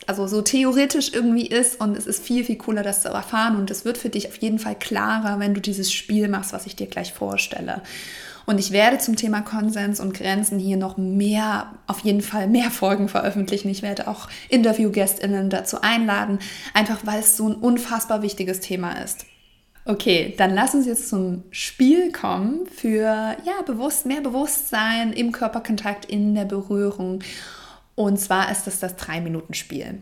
also 0.06 0.26
so 0.26 0.42
theoretisch 0.42 1.12
irgendwie 1.14 1.46
ist 1.46 1.80
und 1.80 1.96
es 1.96 2.06
ist 2.06 2.22
viel, 2.22 2.44
viel 2.44 2.56
cooler, 2.56 2.82
das 2.82 3.00
zu 3.00 3.08
erfahren 3.08 3.56
und 3.56 3.70
es 3.70 3.86
wird 3.86 3.96
für 3.96 4.10
dich 4.10 4.28
auf 4.28 4.36
jeden 4.36 4.58
Fall 4.58 4.74
klarer, 4.78 5.38
wenn 5.38 5.54
du 5.54 5.62
dieses 5.62 5.90
Spiel 5.90 6.28
machst, 6.28 6.52
was 6.52 6.66
ich 6.66 6.76
dir 6.76 6.88
gleich 6.88 7.14
vorstelle. 7.14 7.80
Und 8.46 8.58
ich 8.58 8.72
werde 8.72 8.98
zum 8.98 9.16
Thema 9.16 9.42
Konsens 9.42 10.00
und 10.00 10.14
Grenzen 10.14 10.58
hier 10.58 10.76
noch 10.76 10.96
mehr, 10.96 11.72
auf 11.86 12.00
jeden 12.00 12.22
Fall 12.22 12.48
mehr 12.48 12.70
Folgen 12.70 13.08
veröffentlichen. 13.08 13.68
Ich 13.68 13.82
werde 13.82 14.08
auch 14.08 14.28
Interviewgästinnen 14.48 15.50
dazu 15.50 15.80
einladen, 15.80 16.38
einfach 16.74 17.00
weil 17.04 17.20
es 17.20 17.36
so 17.36 17.48
ein 17.48 17.54
unfassbar 17.54 18.22
wichtiges 18.22 18.60
Thema 18.60 18.92
ist. 19.02 19.26
Okay, 19.84 20.34
dann 20.38 20.54
lass 20.54 20.74
uns 20.74 20.86
jetzt 20.86 21.08
zum 21.08 21.42
Spiel 21.50 22.12
kommen 22.12 22.66
für 22.66 23.36
ja, 23.44 23.62
bewusst, 23.66 24.06
mehr 24.06 24.20
Bewusstsein 24.20 25.12
im 25.12 25.32
Körperkontakt, 25.32 26.04
in 26.04 26.34
der 26.36 26.44
Berührung. 26.44 27.20
Und 27.96 28.20
zwar 28.20 28.50
ist 28.52 28.66
das 28.66 28.78
das 28.78 28.96
3-Minuten-Spiel. 28.96 30.00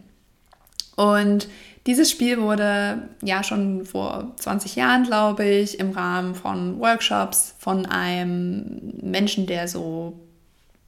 Und 0.97 1.49
dieses 1.91 2.09
Spiel 2.09 2.41
wurde 2.41 3.09
ja 3.21 3.43
schon 3.43 3.85
vor 3.85 4.31
20 4.37 4.77
Jahren, 4.77 5.03
glaube 5.03 5.45
ich, 5.45 5.81
im 5.81 5.91
Rahmen 5.91 6.37
von 6.37 6.79
Workshops 6.79 7.57
von 7.59 7.85
einem 7.85 8.93
Menschen, 9.03 9.49
der 9.49 9.67
so 9.67 10.15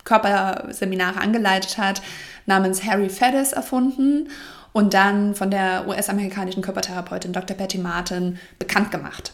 Körperseminare 0.05 1.21
angeleitet 1.21 1.77
hat, 1.77 2.03
namens 2.47 2.85
Harry 2.85 3.09
Feddes 3.09 3.53
erfunden 3.53 4.29
und 4.73 4.95
dann 4.95 5.35
von 5.35 5.51
der 5.51 5.89
US-amerikanischen 5.89 6.63
Körpertherapeutin 6.63 7.33
Dr. 7.33 7.57
Patty 7.57 7.79
Martin 7.79 8.39
bekannt 8.61 8.93
gemacht. 8.93 9.33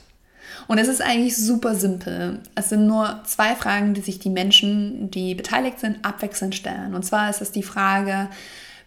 Und 0.69 0.79
es 0.79 0.89
ist 0.89 1.03
eigentlich 1.03 1.37
super 1.37 1.75
simpel. 1.75 2.41
Es 2.55 2.71
sind 2.71 2.87
nur 2.87 3.21
zwei 3.27 3.55
Fragen, 3.55 3.93
die 3.93 4.01
sich 4.01 4.19
die 4.21 4.31
Menschen, 4.31 5.11
die 5.11 5.35
beteiligt 5.35 5.81
sind, 5.81 6.03
abwechselnd 6.03 6.55
stellen. 6.55 6.95
Und 6.95 7.05
zwar 7.05 7.29
ist 7.29 7.43
es 7.43 7.53
die 7.53 7.63
Frage, 7.63 8.29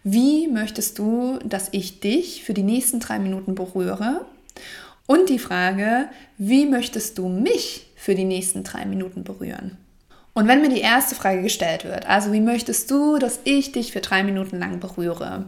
wie 0.04 0.48
möchtest 0.48 0.98
du, 0.98 1.38
dass 1.44 1.68
ich 1.72 2.00
dich 2.00 2.44
für 2.44 2.54
die 2.54 2.62
nächsten 2.62 3.00
drei 3.00 3.18
Minuten 3.18 3.54
berühre? 3.54 4.24
Und 5.06 5.28
die 5.28 5.38
Frage, 5.38 6.08
wie 6.38 6.66
möchtest 6.66 7.18
du 7.18 7.28
mich 7.28 7.86
für 7.96 8.14
die 8.14 8.24
nächsten 8.24 8.64
drei 8.64 8.84
Minuten 8.84 9.24
berühren? 9.24 9.76
Und 10.34 10.48
wenn 10.48 10.62
mir 10.62 10.70
die 10.70 10.80
erste 10.80 11.14
Frage 11.14 11.42
gestellt 11.42 11.84
wird, 11.84 12.06
also 12.06 12.32
wie 12.32 12.40
möchtest 12.40 12.90
du, 12.90 13.18
dass 13.18 13.40
ich 13.44 13.72
dich 13.72 13.92
für 13.92 14.00
drei 14.00 14.22
Minuten 14.22 14.58
lang 14.58 14.80
berühre, 14.80 15.44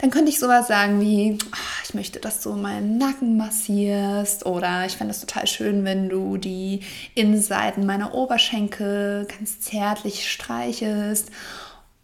dann 0.00 0.10
könnte 0.10 0.30
ich 0.30 0.38
sowas 0.38 0.68
sagen 0.68 1.00
wie, 1.00 1.38
oh, 1.42 1.82
ich 1.84 1.94
möchte, 1.94 2.20
dass 2.20 2.42
du 2.42 2.52
meinen 2.52 2.98
Nacken 2.98 3.38
massierst 3.38 4.44
oder 4.44 4.84
ich 4.84 4.96
fände 4.96 5.12
es 5.12 5.20
total 5.20 5.46
schön, 5.46 5.84
wenn 5.84 6.10
du 6.10 6.36
die 6.36 6.80
Innenseiten 7.14 7.86
meiner 7.86 8.14
Oberschenkel 8.14 9.26
ganz 9.26 9.60
zärtlich 9.60 10.30
streichelst 10.30 11.30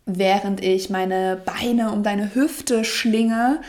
während 0.06 0.62
ich 0.62 0.90
meine 0.90 1.40
Beine 1.44 1.90
um 1.92 2.02
deine 2.02 2.34
Hüfte 2.34 2.84
schlinge. 2.84 3.60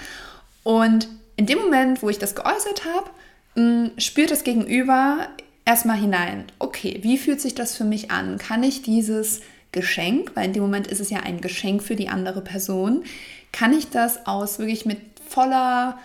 Und 0.64 1.08
in 1.38 1.46
dem 1.46 1.60
Moment, 1.60 2.02
wo 2.02 2.10
ich 2.10 2.20
das 2.20 2.36
geäußert 2.36 2.84
habe, 2.86 3.62
mm, 3.62 4.00
spürt 4.00 4.32
das 4.32 4.44
Gegenüber 4.44 5.28
erstmal 5.66 5.98
hinein. 5.98 6.46
Okay, 6.60 7.00
wie 7.02 7.18
fühlt 7.18 7.42
sich 7.42 7.56
das 7.56 7.76
für 7.76 7.84
mich 7.84 8.12
an? 8.12 8.38
Kann 8.38 8.64
ich 8.64 8.82
dieses 8.82 9.42
Geschenk, 9.72 10.32
weil 10.36 10.46
in 10.46 10.54
dem 10.54 10.64
Moment 10.64 10.88
ist 10.88 11.02
es 11.02 11.10
ja 11.10 11.20
ein 11.20 11.42
Geschenk 11.42 11.84
für 11.84 11.96
die 11.96 12.10
andere 12.10 12.42
Person, 12.42 13.04
kann 13.52 13.74
ich 13.74 13.90
das 13.90 14.26
aus 14.26 14.60
wirklich 14.60 14.86
mit 14.86 15.00
voller 15.28 15.98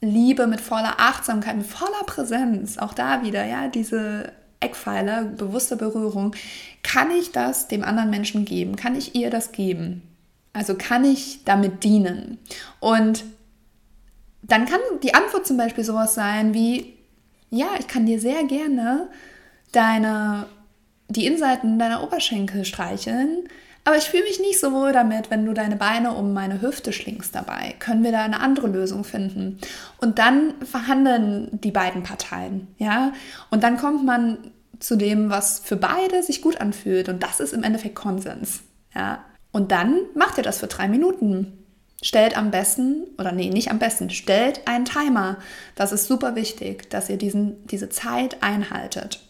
Liebe, 0.00 0.46
mit 0.46 0.60
voller 0.60 0.94
Achtsamkeit, 0.98 1.56
mit 1.56 1.66
voller 1.66 2.04
Präsenz, 2.06 2.78
auch 2.78 2.94
da 2.94 3.22
wieder, 3.22 3.44
ja, 3.44 3.68
diese 3.68 4.32
Eckpfeiler, 4.60 5.24
bewusste 5.24 5.76
Berührung, 5.76 6.34
kann 6.82 7.10
ich 7.10 7.32
das 7.32 7.68
dem 7.68 7.82
anderen 7.82 8.10
Menschen 8.10 8.44
geben? 8.44 8.76
Kann 8.76 8.94
ich 8.94 9.14
ihr 9.14 9.30
das 9.30 9.52
geben? 9.52 10.02
Also 10.52 10.74
kann 10.74 11.04
ich 11.04 11.44
damit 11.44 11.84
dienen? 11.84 12.38
Und 12.78 13.24
dann 14.42 14.66
kann 14.66 14.80
die 15.02 15.14
Antwort 15.14 15.46
zum 15.46 15.56
Beispiel 15.56 15.84
sowas 15.84 16.14
sein 16.14 16.54
wie, 16.54 16.94
ja, 17.50 17.68
ich 17.78 17.88
kann 17.88 18.06
dir 18.06 18.20
sehr 18.20 18.44
gerne 18.44 19.08
deine, 19.72 20.46
die 21.08 21.26
Innenseiten 21.26 21.78
deiner 21.78 22.02
Oberschenkel 22.02 22.64
streicheln, 22.64 23.48
aber 23.84 23.96
ich 23.96 24.04
fühle 24.04 24.24
mich 24.24 24.40
nicht 24.40 24.60
so 24.60 24.72
wohl 24.72 24.92
damit, 24.92 25.30
wenn 25.30 25.46
du 25.46 25.52
deine 25.52 25.76
Beine 25.76 26.12
um 26.12 26.32
meine 26.32 26.60
Hüfte 26.60 26.92
schlingst 26.92 27.34
dabei. 27.34 27.74
Können 27.78 28.04
wir 28.04 28.12
da 28.12 28.22
eine 28.22 28.40
andere 28.40 28.68
Lösung 28.68 29.04
finden? 29.04 29.58
Und 29.98 30.18
dann 30.18 30.54
verhandeln 30.64 31.48
die 31.52 31.70
beiden 31.70 32.02
Parteien, 32.02 32.68
ja? 32.78 33.12
Und 33.50 33.62
dann 33.62 33.78
kommt 33.78 34.04
man 34.04 34.38
zu 34.78 34.96
dem, 34.96 35.30
was 35.30 35.60
für 35.60 35.76
beide 35.76 36.22
sich 36.22 36.42
gut 36.42 36.60
anfühlt. 36.60 37.08
Und 37.08 37.22
das 37.22 37.40
ist 37.40 37.52
im 37.52 37.62
Endeffekt 37.62 37.94
Konsens, 37.94 38.60
ja? 38.94 39.24
Und 39.52 39.72
dann 39.72 39.98
macht 40.14 40.38
ihr 40.38 40.44
das 40.44 40.58
für 40.58 40.66
drei 40.66 40.86
Minuten. 40.86 41.56
Stellt 42.02 42.36
am 42.36 42.50
besten, 42.50 43.04
oder 43.18 43.32
nee, 43.32 43.50
nicht 43.50 43.70
am 43.70 43.78
besten, 43.78 44.08
stellt 44.10 44.66
einen 44.66 44.86
Timer. 44.86 45.36
Das 45.74 45.92
ist 45.92 46.06
super 46.06 46.34
wichtig, 46.34 46.88
dass 46.88 47.10
ihr 47.10 47.18
diesen, 47.18 47.66
diese 47.66 47.90
Zeit 47.90 48.42
einhaltet. 48.42 49.20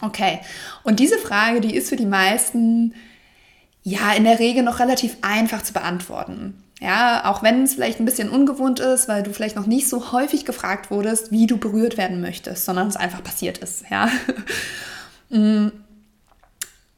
Okay, 0.00 0.40
und 0.82 0.98
diese 1.00 1.16
Frage, 1.16 1.60
die 1.60 1.76
ist 1.76 1.88
für 1.88 1.96
die 1.96 2.06
meisten 2.06 2.94
ja 3.82 4.12
in 4.12 4.24
der 4.24 4.38
Regel 4.38 4.62
noch 4.62 4.80
relativ 4.80 5.16
einfach 5.22 5.62
zu 5.62 5.72
beantworten. 5.72 6.62
Ja, 6.80 7.30
auch 7.30 7.44
wenn 7.44 7.62
es 7.62 7.74
vielleicht 7.74 8.00
ein 8.00 8.04
bisschen 8.04 8.28
ungewohnt 8.28 8.80
ist, 8.80 9.06
weil 9.06 9.22
du 9.22 9.32
vielleicht 9.32 9.54
noch 9.54 9.66
nicht 9.66 9.88
so 9.88 10.10
häufig 10.10 10.44
gefragt 10.44 10.90
wurdest, 10.90 11.30
wie 11.30 11.46
du 11.46 11.56
berührt 11.56 11.96
werden 11.96 12.20
möchtest, 12.20 12.64
sondern 12.64 12.88
es 12.88 12.96
einfach 12.96 13.22
passiert 13.22 13.58
ist. 13.58 13.84
Ja. 13.90 14.08
Mm. 15.34 15.68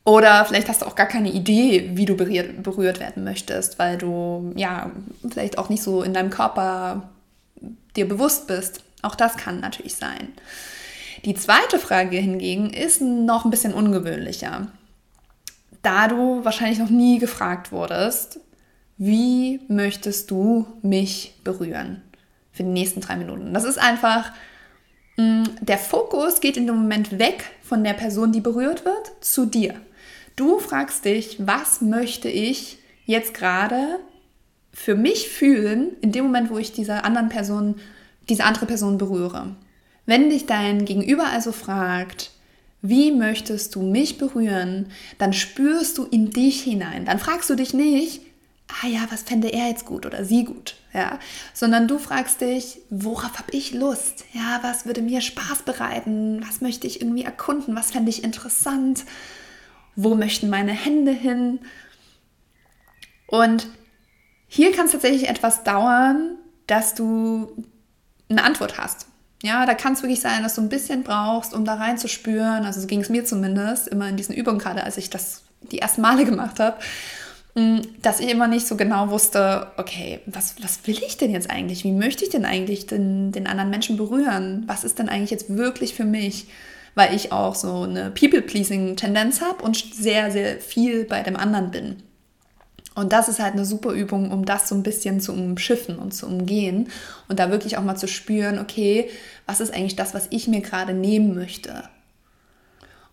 Oder 0.04 0.44
vielleicht 0.44 0.68
hast 0.68 0.82
du 0.82 0.86
auch 0.86 0.96
gar 0.96 1.06
keine 1.06 1.30
Idee, 1.30 1.92
wie 1.94 2.04
du 2.04 2.16
berührt, 2.16 2.64
berührt 2.64 2.98
werden 2.98 3.22
möchtest, 3.22 3.78
weil 3.78 3.96
du 3.96 4.52
ja 4.56 4.90
vielleicht 5.28 5.56
auch 5.56 5.68
nicht 5.68 5.84
so 5.84 6.02
in 6.02 6.12
deinem 6.12 6.30
Körper 6.30 7.08
dir 7.94 8.08
bewusst 8.08 8.48
bist. 8.48 8.80
Auch 9.02 9.14
das 9.14 9.36
kann 9.36 9.60
natürlich 9.60 9.94
sein. 9.94 10.32
Die 11.24 11.34
zweite 11.34 11.78
Frage 11.78 12.18
hingegen 12.18 12.70
ist 12.70 13.00
noch 13.00 13.44
ein 13.44 13.52
bisschen 13.52 13.72
ungewöhnlicher. 13.72 14.66
Da 15.84 16.08
du 16.08 16.44
wahrscheinlich 16.44 16.78
noch 16.78 16.88
nie 16.88 17.18
gefragt 17.18 17.70
wurdest, 17.70 18.40
wie 18.96 19.60
möchtest 19.68 20.30
du 20.30 20.66
mich 20.80 21.34
berühren 21.44 22.00
für 22.52 22.62
die 22.62 22.70
nächsten 22.70 23.02
drei 23.02 23.16
Minuten? 23.16 23.52
Das 23.52 23.64
ist 23.64 23.78
einfach, 23.78 24.32
mm, 25.18 25.44
der 25.60 25.76
Fokus 25.76 26.40
geht 26.40 26.56
in 26.56 26.66
dem 26.66 26.76
Moment 26.76 27.18
weg 27.18 27.44
von 27.62 27.84
der 27.84 27.92
Person, 27.92 28.32
die 28.32 28.40
berührt 28.40 28.86
wird, 28.86 29.12
zu 29.20 29.44
dir. 29.44 29.74
Du 30.36 30.58
fragst 30.58 31.04
dich, 31.04 31.36
was 31.40 31.82
möchte 31.82 32.30
ich 32.30 32.78
jetzt 33.04 33.34
gerade 33.34 34.00
für 34.72 34.94
mich 34.94 35.28
fühlen, 35.28 35.96
in 36.00 36.12
dem 36.12 36.24
Moment, 36.24 36.50
wo 36.50 36.56
ich 36.56 36.72
diese 36.72 37.04
anderen 37.04 37.28
Person, 37.28 37.76
diese 38.30 38.44
andere 38.44 38.64
Person 38.64 38.96
berühre. 38.96 39.54
Wenn 40.06 40.30
dich 40.30 40.46
dein 40.46 40.86
Gegenüber 40.86 41.26
also 41.26 41.52
fragt, 41.52 42.30
wie 42.86 43.12
möchtest 43.12 43.74
du 43.74 43.82
mich 43.82 44.18
berühren, 44.18 44.88
dann 45.16 45.32
spürst 45.32 45.96
du 45.96 46.04
in 46.04 46.30
dich 46.30 46.62
hinein. 46.62 47.06
Dann 47.06 47.18
fragst 47.18 47.48
du 47.48 47.54
dich 47.54 47.72
nicht, 47.72 48.20
ah 48.68 48.86
ja, 48.86 49.06
was 49.08 49.22
fände 49.22 49.48
er 49.48 49.68
jetzt 49.68 49.86
gut 49.86 50.04
oder 50.04 50.26
sie 50.26 50.44
gut, 50.44 50.76
ja, 50.92 51.18
sondern 51.54 51.88
du 51.88 51.98
fragst 51.98 52.42
dich, 52.42 52.82
worauf 52.90 53.38
habe 53.38 53.52
ich 53.52 53.72
Lust? 53.72 54.26
Ja, 54.34 54.58
was 54.60 54.84
würde 54.84 55.00
mir 55.00 55.22
Spaß 55.22 55.62
bereiten? 55.62 56.44
Was 56.46 56.60
möchte 56.60 56.86
ich 56.86 57.00
irgendwie 57.00 57.24
erkunden? 57.24 57.74
Was 57.74 57.92
fände 57.92 58.10
ich 58.10 58.22
interessant? 58.22 59.04
Wo 59.96 60.14
möchten 60.14 60.50
meine 60.50 60.72
Hände 60.72 61.12
hin? 61.12 61.60
Und 63.26 63.66
hier 64.46 64.72
kann 64.72 64.84
es 64.84 64.92
tatsächlich 64.92 65.30
etwas 65.30 65.64
dauern, 65.64 66.36
dass 66.66 66.94
du 66.94 67.64
eine 68.28 68.44
Antwort 68.44 68.76
hast. 68.76 69.06
Ja, 69.44 69.66
da 69.66 69.74
kann 69.74 69.92
es 69.92 70.02
wirklich 70.02 70.22
sein, 70.22 70.42
dass 70.42 70.54
du 70.54 70.62
ein 70.62 70.70
bisschen 70.70 71.02
brauchst, 71.02 71.52
um 71.52 71.66
da 71.66 71.74
reinzuspüren. 71.74 72.64
Also 72.64 72.80
so 72.80 72.86
ging 72.86 73.02
es 73.02 73.10
mir 73.10 73.26
zumindest 73.26 73.88
immer 73.88 74.08
in 74.08 74.16
diesen 74.16 74.34
Übungen, 74.34 74.58
gerade 74.58 74.82
als 74.82 74.96
ich 74.96 75.10
das 75.10 75.42
die 75.70 75.80
ersten 75.80 76.00
Male 76.00 76.24
gemacht 76.30 76.60
habe, 76.60 76.78
mm, 77.54 77.80
dass 78.00 78.20
ich 78.20 78.30
immer 78.30 78.48
nicht 78.48 78.66
so 78.66 78.74
genau 78.74 79.10
wusste, 79.10 79.66
okay, 79.76 80.20
was, 80.24 80.54
was 80.62 80.86
will 80.86 80.96
ich 81.06 81.18
denn 81.18 81.30
jetzt 81.30 81.50
eigentlich? 81.50 81.84
Wie 81.84 81.92
möchte 81.92 82.24
ich 82.24 82.30
denn 82.30 82.46
eigentlich 82.46 82.86
den, 82.86 83.32
den 83.32 83.46
anderen 83.46 83.68
Menschen 83.68 83.98
berühren? 83.98 84.64
Was 84.66 84.82
ist 84.82 84.98
denn 84.98 85.10
eigentlich 85.10 85.30
jetzt 85.30 85.54
wirklich 85.54 85.92
für 85.92 86.06
mich? 86.06 86.46
Weil 86.94 87.14
ich 87.14 87.30
auch 87.30 87.54
so 87.54 87.82
eine 87.82 88.10
People-Pleasing-Tendenz 88.12 89.42
habe 89.42 89.62
und 89.62 89.76
sehr, 89.76 90.30
sehr 90.30 90.58
viel 90.58 91.04
bei 91.04 91.22
dem 91.22 91.36
anderen 91.36 91.70
bin. 91.70 92.02
Und 92.94 93.12
das 93.12 93.28
ist 93.28 93.40
halt 93.40 93.54
eine 93.54 93.64
super 93.64 93.90
Übung, 93.90 94.30
um 94.30 94.44
das 94.44 94.68
so 94.68 94.74
ein 94.74 94.84
bisschen 94.84 95.20
zu 95.20 95.32
umschiffen 95.32 95.98
und 95.98 96.14
zu 96.14 96.26
umgehen 96.26 96.88
und 97.28 97.40
da 97.40 97.50
wirklich 97.50 97.76
auch 97.76 97.82
mal 97.82 97.96
zu 97.96 98.06
spüren, 98.06 98.58
okay, 98.58 99.10
was 99.46 99.60
ist 99.60 99.74
eigentlich 99.74 99.96
das, 99.96 100.14
was 100.14 100.28
ich 100.30 100.46
mir 100.46 100.60
gerade 100.60 100.94
nehmen 100.94 101.34
möchte? 101.34 101.84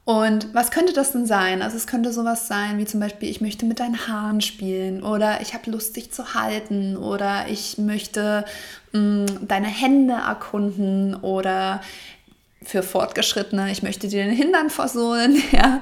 Und 0.03 0.53
was 0.53 0.71
könnte 0.71 0.93
das 0.93 1.11
denn 1.11 1.25
sein? 1.25 1.61
Also 1.61 1.77
es 1.77 1.85
könnte 1.85 2.11
sowas 2.11 2.47
sein 2.47 2.77
wie 2.79 2.85
zum 2.85 2.99
Beispiel, 2.99 3.29
ich 3.29 3.39
möchte 3.39 3.65
mit 3.65 3.79
deinen 3.79 4.07
Haaren 4.07 4.41
spielen 4.41 5.03
oder 5.03 5.41
ich 5.41 5.53
habe 5.53 5.69
Lust, 5.69 5.95
dich 5.95 6.11
zu 6.11 6.33
halten 6.33 6.97
oder 6.97 7.45
ich 7.49 7.77
möchte 7.77 8.45
mh, 8.93 8.99
mm, 8.99 9.47
deine 9.47 9.67
Hände 9.67 10.13
erkunden 10.13 11.15
oder 11.15 11.81
für 12.63 12.83
Fortgeschrittene, 12.83 13.71
ich 13.71 13.83
möchte 13.83 14.07
dir 14.07 14.23
den 14.23 14.35
Hintern 14.35 14.69
versohlen. 14.69 15.41
Ja, 15.51 15.81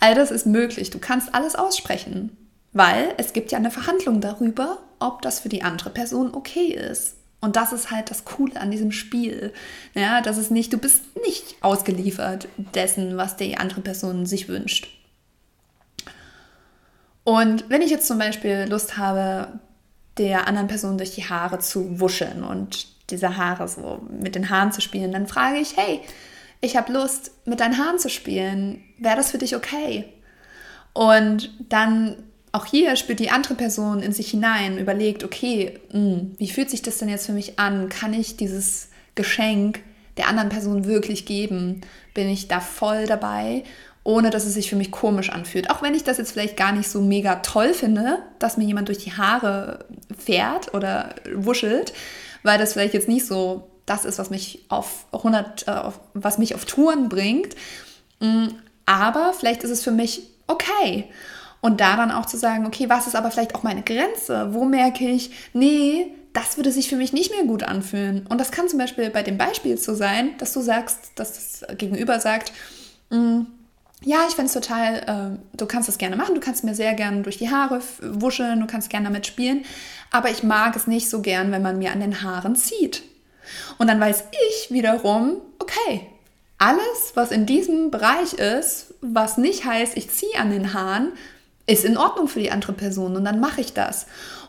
all 0.00 0.14
das 0.14 0.30
ist 0.30 0.46
möglich. 0.46 0.90
Du 0.90 0.98
kannst 0.98 1.34
alles 1.34 1.54
aussprechen. 1.54 2.36
Weil 2.72 3.14
es 3.16 3.32
gibt 3.32 3.50
ja 3.52 3.58
eine 3.58 3.70
Verhandlung 3.70 4.20
darüber, 4.20 4.78
ob 4.98 5.22
das 5.22 5.40
für 5.40 5.48
die 5.48 5.62
andere 5.62 5.90
Person 5.90 6.34
okay 6.34 6.68
ist. 6.72 7.16
Und 7.40 7.56
das 7.56 7.72
ist 7.72 7.90
halt 7.90 8.10
das 8.10 8.24
Coole 8.24 8.60
an 8.60 8.70
diesem 8.70 8.92
Spiel. 8.92 9.52
Ja, 9.94 10.20
das 10.20 10.36
ist 10.36 10.50
nicht, 10.50 10.72
du 10.72 10.78
bist 10.78 11.02
nicht 11.24 11.56
ausgeliefert 11.62 12.48
dessen, 12.74 13.16
was 13.16 13.36
die 13.36 13.56
andere 13.56 13.80
Person 13.80 14.26
sich 14.26 14.48
wünscht. 14.48 14.88
Und 17.24 17.68
wenn 17.70 17.82
ich 17.82 17.90
jetzt 17.90 18.06
zum 18.06 18.18
Beispiel 18.18 18.66
Lust 18.68 18.98
habe, 18.98 19.60
der 20.18 20.48
anderen 20.48 20.68
Person 20.68 20.98
durch 20.98 21.14
die 21.14 21.28
Haare 21.28 21.60
zu 21.60 22.00
wuscheln 22.00 22.44
und 22.44 22.88
diese 23.10 23.36
Haare 23.36 23.68
so 23.68 24.06
mit 24.10 24.34
den 24.34 24.50
Haaren 24.50 24.72
zu 24.72 24.80
spielen, 24.80 25.12
dann 25.12 25.26
frage 25.26 25.58
ich, 25.58 25.76
hey, 25.76 26.00
ich 26.60 26.76
habe 26.76 26.92
Lust, 26.92 27.32
mit 27.46 27.60
deinen 27.60 27.78
Haaren 27.78 27.98
zu 27.98 28.10
spielen. 28.10 28.82
Wäre 28.98 29.16
das 29.16 29.30
für 29.30 29.38
dich 29.38 29.56
okay? 29.56 30.12
Und 30.92 31.54
dann 31.70 32.22
auch 32.52 32.66
hier 32.66 32.96
spürt 32.96 33.20
die 33.20 33.30
andere 33.30 33.54
Person 33.54 34.00
in 34.00 34.12
sich 34.12 34.30
hinein, 34.30 34.78
überlegt, 34.78 35.24
okay, 35.24 35.78
mh, 35.92 35.98
hm, 35.98 36.34
wie 36.38 36.50
fühlt 36.50 36.70
sich 36.70 36.82
das 36.82 36.98
denn 36.98 37.08
jetzt 37.08 37.26
für 37.26 37.32
mich 37.32 37.58
an? 37.58 37.88
Kann 37.88 38.12
ich 38.12 38.36
dieses 38.36 38.88
Geschenk 39.14 39.80
der 40.16 40.28
anderen 40.28 40.48
Person 40.48 40.84
wirklich 40.84 41.26
geben? 41.26 41.82
Bin 42.12 42.28
ich 42.28 42.48
da 42.48 42.60
voll 42.60 43.06
dabei, 43.06 43.62
ohne 44.02 44.30
dass 44.30 44.46
es 44.46 44.54
sich 44.54 44.68
für 44.68 44.76
mich 44.76 44.90
komisch 44.90 45.30
anfühlt? 45.30 45.70
Auch 45.70 45.82
wenn 45.82 45.94
ich 45.94 46.02
das 46.02 46.18
jetzt 46.18 46.32
vielleicht 46.32 46.56
gar 46.56 46.72
nicht 46.72 46.88
so 46.88 47.00
mega 47.00 47.36
toll 47.36 47.72
finde, 47.72 48.18
dass 48.40 48.56
mir 48.56 48.64
jemand 48.64 48.88
durch 48.88 48.98
die 48.98 49.12
Haare 49.12 49.84
fährt 50.16 50.74
oder 50.74 51.14
wuschelt, 51.34 51.92
weil 52.42 52.58
das 52.58 52.72
vielleicht 52.72 52.94
jetzt 52.94 53.08
nicht 53.08 53.26
so 53.26 53.68
das 53.86 54.04
ist, 54.04 54.18
was 54.18 54.30
mich 54.30 54.64
auf 54.68 55.06
100, 55.12 55.66
äh, 55.66 55.70
auf, 55.72 56.00
was 56.14 56.38
mich 56.38 56.54
auf 56.54 56.64
Touren 56.64 57.08
bringt. 57.08 57.54
Hm, 58.20 58.54
aber 58.86 59.34
vielleicht 59.38 59.62
ist 59.62 59.70
es 59.70 59.82
für 59.82 59.90
mich 59.90 60.22
okay. 60.46 61.08
Und 61.60 61.80
da 61.80 61.96
dann 61.96 62.10
auch 62.10 62.26
zu 62.26 62.36
sagen, 62.36 62.66
okay, 62.66 62.88
was 62.88 63.06
ist 63.06 63.16
aber 63.16 63.30
vielleicht 63.30 63.54
auch 63.54 63.62
meine 63.62 63.82
Grenze? 63.82 64.54
Wo 64.54 64.64
merke 64.64 65.08
ich, 65.08 65.30
nee, 65.52 66.12
das 66.32 66.56
würde 66.56 66.70
sich 66.70 66.88
für 66.88 66.96
mich 66.96 67.12
nicht 67.12 67.30
mehr 67.30 67.44
gut 67.44 67.62
anfühlen. 67.62 68.26
Und 68.28 68.40
das 68.40 68.50
kann 68.50 68.68
zum 68.68 68.78
Beispiel 68.78 69.10
bei 69.10 69.22
dem 69.22 69.36
Beispiel 69.36 69.76
so 69.76 69.94
sein, 69.94 70.36
dass 70.38 70.52
du 70.52 70.60
sagst, 70.60 71.12
dass 71.16 71.60
das 71.62 71.76
Gegenüber 71.76 72.20
sagt, 72.20 72.52
mm, 73.10 73.40
ja, 74.02 74.24
ich 74.28 74.34
finde 74.34 74.46
es 74.46 74.52
total, 74.54 75.38
äh, 75.42 75.56
du 75.56 75.66
kannst 75.66 75.88
das 75.88 75.98
gerne 75.98 76.16
machen, 76.16 76.34
du 76.34 76.40
kannst 76.40 76.64
mir 76.64 76.74
sehr 76.74 76.94
gerne 76.94 77.22
durch 77.22 77.36
die 77.36 77.50
Haare 77.50 77.82
wuscheln, 78.00 78.60
du 78.60 78.66
kannst 78.66 78.88
gerne 78.88 79.04
damit 79.04 79.26
spielen, 79.26 79.64
aber 80.10 80.30
ich 80.30 80.42
mag 80.42 80.74
es 80.76 80.86
nicht 80.86 81.10
so 81.10 81.20
gern, 81.20 81.52
wenn 81.52 81.62
man 81.62 81.78
mir 81.78 81.92
an 81.92 82.00
den 82.00 82.22
Haaren 82.22 82.56
zieht. 82.56 83.02
Und 83.78 83.88
dann 83.88 84.00
weiß 84.00 84.24
ich 84.48 84.70
wiederum, 84.70 85.36
okay, 85.58 86.06
alles, 86.58 87.12
was 87.14 87.30
in 87.30 87.46
diesem 87.46 87.90
Bereich 87.90 88.34
ist, 88.34 88.94
was 89.00 89.38
nicht 89.38 89.64
heißt, 89.64 89.96
ich 89.96 90.10
ziehe 90.10 90.38
an 90.38 90.50
den 90.50 90.72
Haaren, 90.72 91.12
ist 91.70 91.84
in 91.84 91.96
Ordnung 91.96 92.28
für 92.28 92.40
die 92.40 92.50
andere 92.50 92.72
Person 92.72 93.16
und 93.16 93.24
dann 93.24 93.40
mache 93.40 93.60
ich 93.60 93.72
das. 93.72 94.06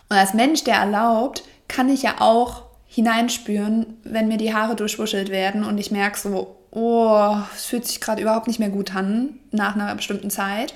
Und 0.10 0.18
als 0.18 0.34
Mensch, 0.34 0.64
der 0.64 0.76
erlaubt, 0.76 1.44
kann 1.68 1.90
ich 1.90 2.02
ja 2.04 2.16
auch 2.20 2.64
hineinspüren, 2.88 3.98
wenn 4.04 4.28
mir 4.28 4.38
die 4.38 4.54
Haare 4.54 4.76
durchwuschelt 4.76 5.30
werden 5.30 5.64
und 5.64 5.78
ich 5.78 5.92
merke 5.92 6.20
so, 6.20 6.58
oh, 6.72 7.38
es 7.56 7.66
fühlt 7.66 7.86
sich 7.88 8.02
gerade 8.02 8.22
überhaupt 8.22 8.48
nicht 8.48 8.60
mehr 8.60 8.70
gut 8.70 8.96
an 8.96 9.40
nach 9.52 9.76
einer 9.76 9.94
bestimmten 9.96 10.30
Zeit. 10.30 10.74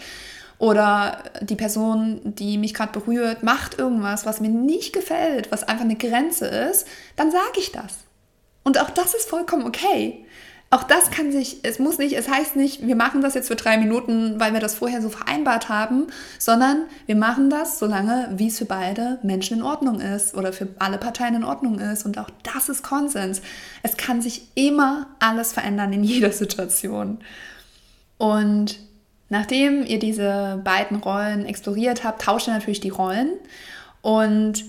Oder 0.57 1.23
die 1.41 1.55
Person, 1.55 2.21
die 2.23 2.57
mich 2.57 2.73
gerade 2.73 2.97
berührt, 2.97 3.43
macht 3.43 3.77
irgendwas, 3.77 4.25
was 4.25 4.39
mir 4.39 4.49
nicht 4.49 4.93
gefällt, 4.93 5.51
was 5.51 5.63
einfach 5.63 5.83
eine 5.83 5.97
Grenze 5.97 6.47
ist, 6.47 6.87
dann 7.17 7.29
sage 7.29 7.59
ich 7.59 7.73
das. 7.73 8.05
Und 8.63 8.79
auch 8.79 8.89
das 8.89 9.13
ist 9.13 9.29
vollkommen 9.29 9.67
okay 9.67 10.25
auch 10.75 10.83
das 10.83 11.09
kann 11.09 11.31
sich, 11.31 11.59
es 11.63 11.79
muss 11.79 11.99
nicht, 11.99 12.17
es 12.17 12.27
heißt 12.27 12.57
nicht, 12.57 12.85
wir 12.85 12.97
machen 12.97 13.21
das 13.21 13.33
jetzt 13.33 13.47
für 13.47 13.55
drei 13.55 13.77
Minuten, 13.77 14.41
weil 14.41 14.51
wir 14.51 14.59
das 14.59 14.75
vorher 14.75 15.01
so 15.01 15.07
vereinbart 15.07 15.69
haben, 15.69 16.07
sondern 16.37 16.83
wir 17.05 17.15
machen 17.15 17.49
das 17.49 17.79
so 17.79 17.85
lange, 17.85 18.27
wie 18.35 18.47
es 18.47 18.57
für 18.57 18.65
beide 18.65 19.17
Menschen 19.23 19.59
in 19.59 19.63
Ordnung 19.63 20.01
ist 20.01 20.35
oder 20.35 20.51
für 20.51 20.67
alle 20.77 20.97
Parteien 20.97 21.35
in 21.35 21.43
Ordnung 21.45 21.79
ist. 21.79 22.05
Und 22.05 22.17
auch 22.17 22.29
das 22.43 22.67
ist 22.67 22.83
Konsens. 22.83 23.41
Es 23.83 23.95
kann 23.95 24.21
sich 24.21 24.49
immer 24.55 25.07
alles 25.19 25.53
verändern 25.53 25.93
in 25.93 26.03
jeder 26.03 26.33
Situation. 26.33 27.19
Und 28.17 28.77
nachdem 29.29 29.85
ihr 29.85 29.99
diese 29.99 30.59
beiden 30.61 30.97
Rollen 30.97 31.45
exploriert 31.45 32.03
habt, 32.03 32.23
tauscht 32.23 32.49
ihr 32.49 32.53
natürlich 32.53 32.81
die 32.81 32.89
Rollen. 32.89 33.29
Und 34.01 34.65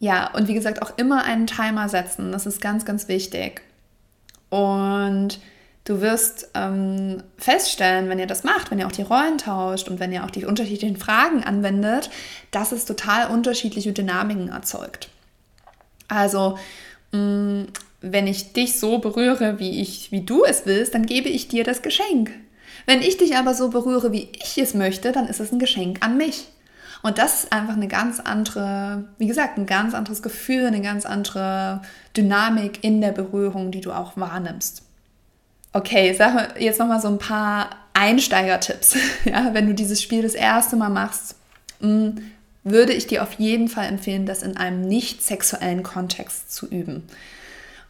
ja, 0.00 0.30
und 0.34 0.48
wie 0.48 0.54
gesagt, 0.54 0.82
auch 0.82 0.98
immer 0.98 1.24
einen 1.24 1.46
Timer 1.46 1.88
setzen. 1.88 2.30
Das 2.30 2.44
ist 2.44 2.60
ganz, 2.60 2.84
ganz 2.84 3.08
wichtig. 3.08 3.62
Und 4.50 5.40
du 5.84 6.00
wirst 6.00 6.50
ähm, 6.54 7.22
feststellen, 7.38 8.08
wenn 8.08 8.18
ihr 8.18 8.26
das 8.26 8.44
macht, 8.44 8.70
wenn 8.70 8.78
ihr 8.78 8.86
auch 8.86 8.92
die 8.92 9.02
Rollen 9.02 9.38
tauscht 9.38 9.88
und 9.88 10.00
wenn 10.00 10.12
ihr 10.12 10.24
auch 10.24 10.30
die 10.30 10.44
unterschiedlichen 10.44 10.96
Fragen 10.96 11.44
anwendet, 11.44 12.10
dass 12.50 12.72
es 12.72 12.84
total 12.84 13.30
unterschiedliche 13.30 13.92
Dynamiken 13.92 14.48
erzeugt. 14.48 15.08
Also, 16.08 16.58
mh, 17.12 17.18
mm, 17.18 17.66
wenn 18.02 18.26
ich 18.26 18.52
dich 18.52 18.78
so 18.78 18.98
berühre, 18.98 19.58
wie, 19.58 19.80
ich, 19.80 20.12
wie 20.12 20.20
du 20.20 20.44
es 20.44 20.66
willst, 20.66 20.94
dann 20.94 21.06
gebe 21.06 21.28
ich 21.28 21.48
dir 21.48 21.64
das 21.64 21.82
Geschenk. 21.82 22.30
Wenn 22.84 23.02
ich 23.02 23.16
dich 23.16 23.36
aber 23.36 23.54
so 23.54 23.70
berühre, 23.70 24.12
wie 24.12 24.28
ich 24.32 24.58
es 24.58 24.74
möchte, 24.74 25.12
dann 25.12 25.26
ist 25.26 25.40
es 25.40 25.50
ein 25.50 25.58
Geschenk 25.58 26.04
an 26.04 26.16
mich. 26.16 26.46
Und 27.02 27.18
das 27.18 27.44
ist 27.44 27.52
einfach 27.52 27.74
eine 27.74 27.88
ganz 27.88 28.20
andere, 28.20 29.04
wie 29.18 29.26
gesagt, 29.26 29.58
ein 29.58 29.66
ganz 29.66 29.94
anderes 29.94 30.22
Gefühl, 30.22 30.66
eine 30.66 30.80
ganz 30.80 31.06
andere 31.06 31.82
Dynamik 32.16 32.82
in 32.82 33.00
der 33.00 33.12
Berührung, 33.12 33.70
die 33.70 33.80
du 33.80 33.92
auch 33.92 34.16
wahrnimmst. 34.16 34.82
Okay, 35.72 36.14
sag 36.14 36.60
jetzt 36.60 36.80
nochmal 36.80 37.00
so 37.00 37.08
ein 37.08 37.18
paar 37.18 37.70
Einsteigertipps. 37.92 38.96
Ja, 39.24 39.52
wenn 39.52 39.66
du 39.66 39.74
dieses 39.74 40.02
Spiel 40.02 40.22
das 40.22 40.34
erste 40.34 40.76
Mal 40.76 40.88
machst, 40.88 41.36
mm, 41.80 42.10
würde 42.64 42.92
ich 42.92 43.06
dir 43.06 43.22
auf 43.22 43.34
jeden 43.34 43.68
Fall 43.68 43.86
empfehlen, 43.86 44.26
das 44.26 44.42
in 44.42 44.56
einem 44.56 44.82
nicht 44.82 45.22
sexuellen 45.22 45.82
Kontext 45.82 46.52
zu 46.52 46.66
üben. 46.66 47.04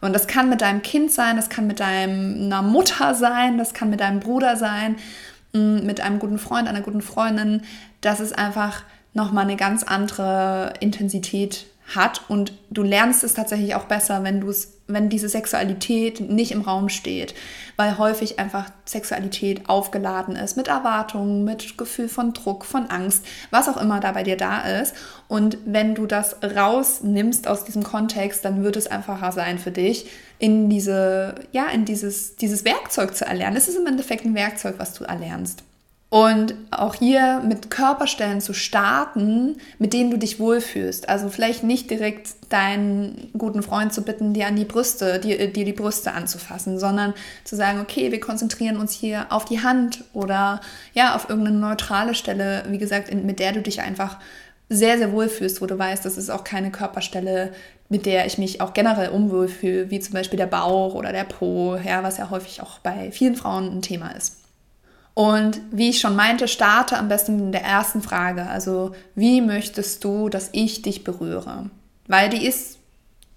Und 0.01 0.13
das 0.13 0.27
kann 0.27 0.49
mit 0.49 0.61
deinem 0.61 0.81
Kind 0.81 1.11
sein, 1.11 1.35
das 1.37 1.49
kann 1.49 1.65
mit 1.65 1.79
deiner 1.79 2.61
Mutter 2.61 3.15
sein, 3.15 3.57
das 3.57 3.73
kann 3.73 3.89
mit 3.89 3.99
deinem 3.99 4.19
Bruder 4.19 4.55
sein, 4.55 4.97
mm, 5.53 5.85
mit 5.85 6.01
einem 6.01 6.19
guten 6.19 6.39
Freund, 6.39 6.67
einer 6.67 6.81
guten 6.81 7.01
Freundin. 7.01 7.63
Das 8.01 8.19
ist 8.19 8.37
einfach 8.37 8.83
nochmal 9.17 9.43
eine 9.43 9.57
ganz 9.57 9.83
andere 9.83 10.73
Intensität 10.79 11.65
hat 11.95 12.21
und 12.27 12.53
du 12.69 12.83
lernst 12.83 13.23
es 13.23 13.33
tatsächlich 13.33 13.73
auch 13.73 13.85
besser, 13.85 14.23
wenn 14.23 14.41
du 14.41 14.49
es, 14.49 14.73
wenn 14.87 15.09
diese 15.09 15.29
Sexualität 15.29 16.19
nicht 16.19 16.51
im 16.51 16.61
Raum 16.61 16.89
steht, 16.89 17.33
weil 17.77 17.97
häufig 17.97 18.39
einfach 18.39 18.69
Sexualität 18.85 19.69
aufgeladen 19.69 20.35
ist 20.35 20.57
mit 20.57 20.67
Erwartungen, 20.67 21.45
mit 21.45 21.77
Gefühl 21.77 22.09
von 22.09 22.33
Druck, 22.33 22.65
von 22.65 22.89
Angst, 22.89 23.25
was 23.51 23.69
auch 23.69 23.77
immer 23.77 24.01
da 24.01 24.11
bei 24.11 24.23
dir 24.23 24.37
da 24.37 24.59
ist. 24.81 24.93
Und 25.29 25.57
wenn 25.65 25.95
du 25.95 26.05
das 26.05 26.35
rausnimmst 26.43 27.47
aus 27.47 27.63
diesem 27.63 27.83
Kontext, 27.83 28.43
dann 28.43 28.63
wird 28.63 28.75
es 28.75 28.87
einfacher 28.87 29.31
sein 29.31 29.57
für 29.57 29.71
dich, 29.71 30.07
in 30.39 30.69
diese, 30.69 31.35
ja, 31.53 31.67
in 31.67 31.85
dieses, 31.85 32.35
dieses 32.35 32.65
Werkzeug 32.65 33.15
zu 33.15 33.25
erlernen. 33.25 33.57
Es 33.57 33.69
ist 33.69 33.77
im 33.77 33.87
Endeffekt 33.87 34.25
ein 34.25 34.35
Werkzeug, 34.35 34.75
was 34.77 34.93
du 34.93 35.05
erlernst. 35.05 35.63
Und 36.09 36.55
auch 36.71 36.95
hier 36.95 37.41
mit 37.45 37.69
Körperstellen 37.69 38.39
zu 38.39 38.53
starten, 38.53 39.57
mit 39.77 39.91
denen 39.91 40.09
du 40.09 40.17
dich 40.17 40.39
wohlfühlst. 40.39 41.09
Also 41.09 41.27
vielleicht 41.27 41.63
nicht 41.63 41.89
direkt 41.91 42.29
deinen 42.47 43.29
guten 43.37 43.61
Freund 43.61 43.91
zu 43.91 44.03
bitten, 44.03 44.33
dir 44.33 44.47
an 44.47 44.55
die 44.55 44.63
Brüste, 44.63 45.19
dir, 45.19 45.51
dir 45.51 45.65
die 45.65 45.73
Brüste 45.73 46.13
anzufassen, 46.13 46.79
sondern 46.79 47.13
zu 47.43 47.57
sagen, 47.57 47.81
okay, 47.81 48.09
wir 48.13 48.21
konzentrieren 48.21 48.77
uns 48.77 48.93
hier 48.93 49.25
auf 49.31 49.43
die 49.43 49.61
Hand 49.61 50.05
oder 50.13 50.61
ja, 50.93 51.13
auf 51.13 51.27
irgendeine 51.29 51.57
neutrale 51.57 52.15
Stelle, 52.15 52.63
wie 52.69 52.77
gesagt, 52.77 53.09
in, 53.09 53.25
mit 53.25 53.39
der 53.39 53.51
du 53.51 53.61
dich 53.61 53.81
einfach 53.81 54.17
sehr, 54.69 54.97
sehr 54.97 55.11
wohlfühlst, 55.11 55.61
wo 55.61 55.65
du 55.65 55.77
weißt, 55.77 56.05
das 56.05 56.17
ist 56.17 56.29
auch 56.29 56.45
keine 56.45 56.71
Körperstelle, 56.71 57.51
mit 57.89 58.05
der 58.05 58.25
ich 58.25 58.37
mich 58.37 58.61
auch 58.61 58.73
generell 58.73 59.09
unwohl 59.09 59.49
fühle, 59.49 59.89
wie 59.89 59.99
zum 59.99 60.13
Beispiel 60.13 60.37
der 60.37 60.47
Bauch 60.47 60.93
oder 60.93 61.11
der 61.11 61.25
Po, 61.25 61.77
ja, 61.77 62.01
was 62.03 62.17
ja 62.17 62.29
häufig 62.29 62.61
auch 62.61 62.79
bei 62.79 63.11
vielen 63.11 63.35
Frauen 63.35 63.77
ein 63.77 63.81
Thema 63.81 64.11
ist. 64.11 64.36
Und 65.17 65.61
wie 65.71 65.89
ich 65.89 65.99
schon 65.99 66.15
meinte, 66.15 66.47
starte 66.47 66.95
am 66.95 67.07
besten 67.07 67.39
in 67.39 67.51
der 67.51 67.63
ersten 67.63 68.03
Frage. 68.03 68.45
Also, 68.45 68.91
wie 69.15 69.41
möchtest 69.41 70.03
du, 70.03 70.29
dass 70.29 70.49
ich 70.51 70.83
dich 70.83 71.03
berühre? 71.03 71.71
Weil 72.05 72.29
die 72.29 72.45
ist 72.45 72.77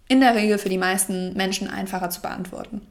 in 0.06 0.20
der 0.20 0.34
Regel 0.34 0.58
für 0.58 0.68
die 0.68 0.76
meisten 0.76 1.32
Menschen 1.38 1.70
einfacher 1.70 2.10
zu 2.10 2.20
beantworten. 2.20 2.82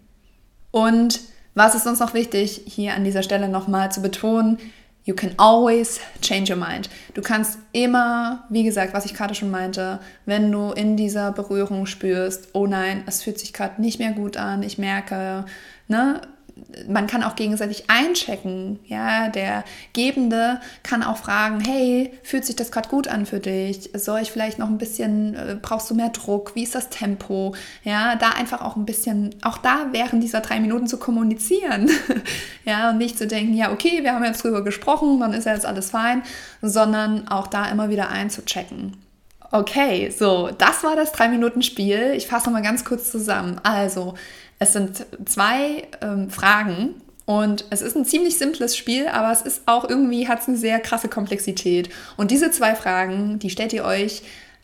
Und 0.71 1.19
was 1.53 1.75
ist 1.75 1.85
uns 1.85 1.99
noch 1.99 2.15
wichtig, 2.15 2.63
hier 2.65 2.95
an 2.95 3.03
dieser 3.03 3.21
Stelle 3.21 3.47
nochmal 3.47 3.91
zu 3.91 4.01
betonen? 4.01 4.57
You 5.05 5.13
can 5.13 5.33
always 5.37 5.99
change 6.23 6.51
your 6.51 6.59
mind. 6.59 6.89
Du 7.13 7.21
kannst 7.21 7.59
immer, 7.73 8.45
wie 8.49 8.63
gesagt, 8.63 8.95
was 8.95 9.05
ich 9.05 9.13
gerade 9.13 9.35
schon 9.35 9.51
meinte, 9.51 9.99
wenn 10.25 10.51
du 10.51 10.71
in 10.71 10.97
dieser 10.97 11.31
Berührung 11.31 11.85
spürst, 11.85 12.47
oh 12.53 12.65
nein, 12.65 13.03
es 13.05 13.21
fühlt 13.21 13.37
sich 13.37 13.53
gerade 13.53 13.79
nicht 13.79 13.99
mehr 13.99 14.13
gut 14.13 14.35
an, 14.35 14.63
ich 14.63 14.79
merke, 14.79 15.45
ne, 15.87 16.21
man 16.87 17.07
kann 17.07 17.23
auch 17.23 17.35
gegenseitig 17.35 17.89
einchecken. 17.89 18.79
Ja, 18.85 19.29
der 19.29 19.63
Gebende 19.93 20.59
kann 20.83 21.03
auch 21.03 21.17
fragen, 21.17 21.59
hey, 21.59 22.13
fühlt 22.23 22.45
sich 22.45 22.55
das 22.55 22.71
gerade 22.71 22.89
gut 22.89 23.07
an 23.07 23.25
für 23.25 23.39
dich? 23.39 23.89
Soll 23.93 24.21
ich 24.21 24.31
vielleicht 24.31 24.59
noch 24.59 24.67
ein 24.67 24.77
bisschen, 24.77 25.35
äh, 25.35 25.57
brauchst 25.61 25.89
du 25.89 25.95
mehr 25.95 26.09
Druck? 26.09 26.55
Wie 26.55 26.63
ist 26.63 26.75
das 26.75 26.89
Tempo? 26.89 27.55
Ja, 27.83 28.15
da 28.15 28.29
einfach 28.29 28.61
auch 28.61 28.75
ein 28.75 28.85
bisschen, 28.85 29.35
auch 29.41 29.57
da 29.57 29.87
während 29.91 30.23
dieser 30.23 30.41
drei 30.41 30.59
Minuten 30.59 30.87
zu 30.87 30.97
kommunizieren. 30.97 31.89
ja, 32.65 32.89
und 32.89 32.97
nicht 32.97 33.17
zu 33.17 33.27
denken, 33.27 33.53
ja, 33.53 33.71
okay, 33.71 34.03
wir 34.03 34.13
haben 34.13 34.23
jetzt 34.23 34.43
drüber 34.43 34.63
gesprochen, 34.63 35.19
dann 35.19 35.33
ist 35.33 35.45
ja 35.45 35.53
jetzt 35.53 35.65
alles 35.65 35.91
fein, 35.91 36.23
sondern 36.61 37.27
auch 37.27 37.47
da 37.47 37.65
immer 37.65 37.89
wieder 37.89 38.09
einzuchecken. 38.09 38.97
Okay, 39.51 40.11
so, 40.11 40.51
das 40.55 40.83
war 40.83 40.95
das 40.95 41.11
3-Minuten-Spiel. 41.15 42.13
Ich 42.15 42.27
fasse 42.27 42.45
nochmal 42.45 42.61
ganz 42.61 42.85
kurz 42.85 43.09
zusammen. 43.09 43.59
Also, 43.63 44.13
es 44.59 44.73
sind 44.73 45.05
zwei 45.25 45.87
ähm, 46.01 46.29
Fragen 46.29 46.95
und 47.25 47.65
es 47.69 47.81
ist 47.81 47.95
ein 47.95 48.05
ziemlich 48.05 48.37
simples 48.37 48.75
Spiel, 48.75 49.07
aber 49.07 49.31
es 49.31 49.41
ist 49.41 49.61
auch 49.65 49.87
irgendwie, 49.87 50.27
hat 50.27 50.41
es 50.41 50.47
eine 50.47 50.57
sehr 50.57 50.79
krasse 50.79 51.07
Komplexität. 51.07 51.89
Und 52.17 52.31
diese 52.31 52.51
zwei 52.51 52.75
Fragen, 52.75 53.39
die 53.39 53.49
stellt 53.49 53.71
ihr 53.71 53.85
euch 53.85 54.23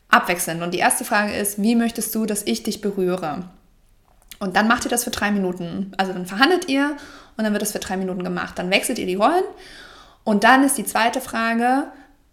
abwechselnd. 0.09 0.61
Und 0.61 0.73
die 0.73 0.79
erste 0.79 1.05
Frage 1.05 1.33
ist, 1.33 1.61
wie 1.61 1.75
möchtest 1.75 2.13
du, 2.13 2.25
dass 2.25 2.43
ich 2.43 2.63
dich 2.63 2.81
berühre? 2.81 3.45
Und 4.39 4.55
dann 4.55 4.67
macht 4.67 4.85
ihr 4.85 4.89
das 4.89 5.03
für 5.03 5.11
drei 5.11 5.31
Minuten. 5.31 5.93
Also 5.97 6.11
dann 6.11 6.25
verhandelt 6.25 6.67
ihr 6.67 6.97
und 7.37 7.43
dann 7.43 7.53
wird 7.53 7.61
das 7.61 7.71
für 7.71 7.79
drei 7.79 7.97
Minuten 7.97 8.23
gemacht. 8.23 8.57
Dann 8.59 8.71
wechselt 8.71 8.99
ihr 8.99 9.05
die 9.05 9.15
Rollen. 9.15 9.43
Und 10.23 10.43
dann 10.43 10.63
ist 10.63 10.77
die 10.77 10.85
zweite 10.85 11.21
Frage, 11.21 11.83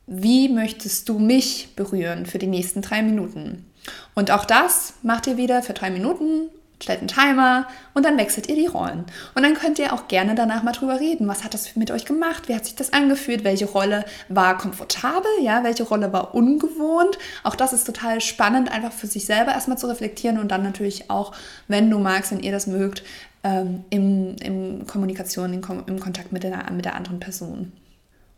wie 0.06 0.48
möchtest 0.48 1.08
du 1.08 1.18
mich 1.18 1.76
berühren 1.76 2.26
für 2.26 2.38
die 2.38 2.46
nächsten 2.48 2.82
drei 2.82 3.02
Minuten? 3.02 3.70
Und 4.14 4.30
auch 4.30 4.46
das 4.46 4.94
macht 5.02 5.26
ihr 5.26 5.36
wieder 5.36 5.62
für 5.62 5.74
drei 5.74 5.90
Minuten 5.90 6.48
stellt 6.82 7.00
einen 7.00 7.08
Timer 7.08 7.66
und 7.94 8.04
dann 8.04 8.18
wechselt 8.18 8.48
ihr 8.48 8.56
die 8.56 8.66
Rollen. 8.66 9.04
Und 9.34 9.42
dann 9.42 9.54
könnt 9.54 9.78
ihr 9.78 9.92
auch 9.92 10.08
gerne 10.08 10.34
danach 10.34 10.62
mal 10.62 10.72
drüber 10.72 11.00
reden. 11.00 11.28
Was 11.28 11.44
hat 11.44 11.54
das 11.54 11.76
mit 11.76 11.90
euch 11.90 12.04
gemacht? 12.04 12.48
Wie 12.48 12.54
hat 12.54 12.64
sich 12.64 12.74
das 12.74 12.92
angefühlt? 12.92 13.44
Welche 13.44 13.66
Rolle 13.66 14.04
war 14.28 14.58
komfortabel? 14.58 15.30
Ja, 15.42 15.64
welche 15.64 15.84
Rolle 15.84 16.12
war 16.12 16.34
ungewohnt? 16.34 17.18
Auch 17.44 17.54
das 17.54 17.72
ist 17.72 17.84
total 17.84 18.20
spannend, 18.20 18.70
einfach 18.70 18.92
für 18.92 19.06
sich 19.06 19.26
selber 19.26 19.52
erstmal 19.52 19.78
zu 19.78 19.86
reflektieren 19.86 20.38
und 20.38 20.48
dann 20.50 20.62
natürlich 20.62 21.10
auch, 21.10 21.32
wenn 21.68 21.90
du 21.90 21.98
magst, 21.98 22.32
wenn 22.32 22.40
ihr 22.40 22.52
das 22.52 22.66
mögt, 22.66 23.02
ähm, 23.44 23.84
im, 23.90 24.36
im 24.36 24.86
Kommunikation, 24.86 25.52
im, 25.52 25.62
im 25.86 26.00
Kontakt 26.00 26.32
mit 26.32 26.42
der, 26.42 26.70
mit 26.72 26.84
der 26.84 26.94
anderen 26.96 27.20
Person. 27.20 27.72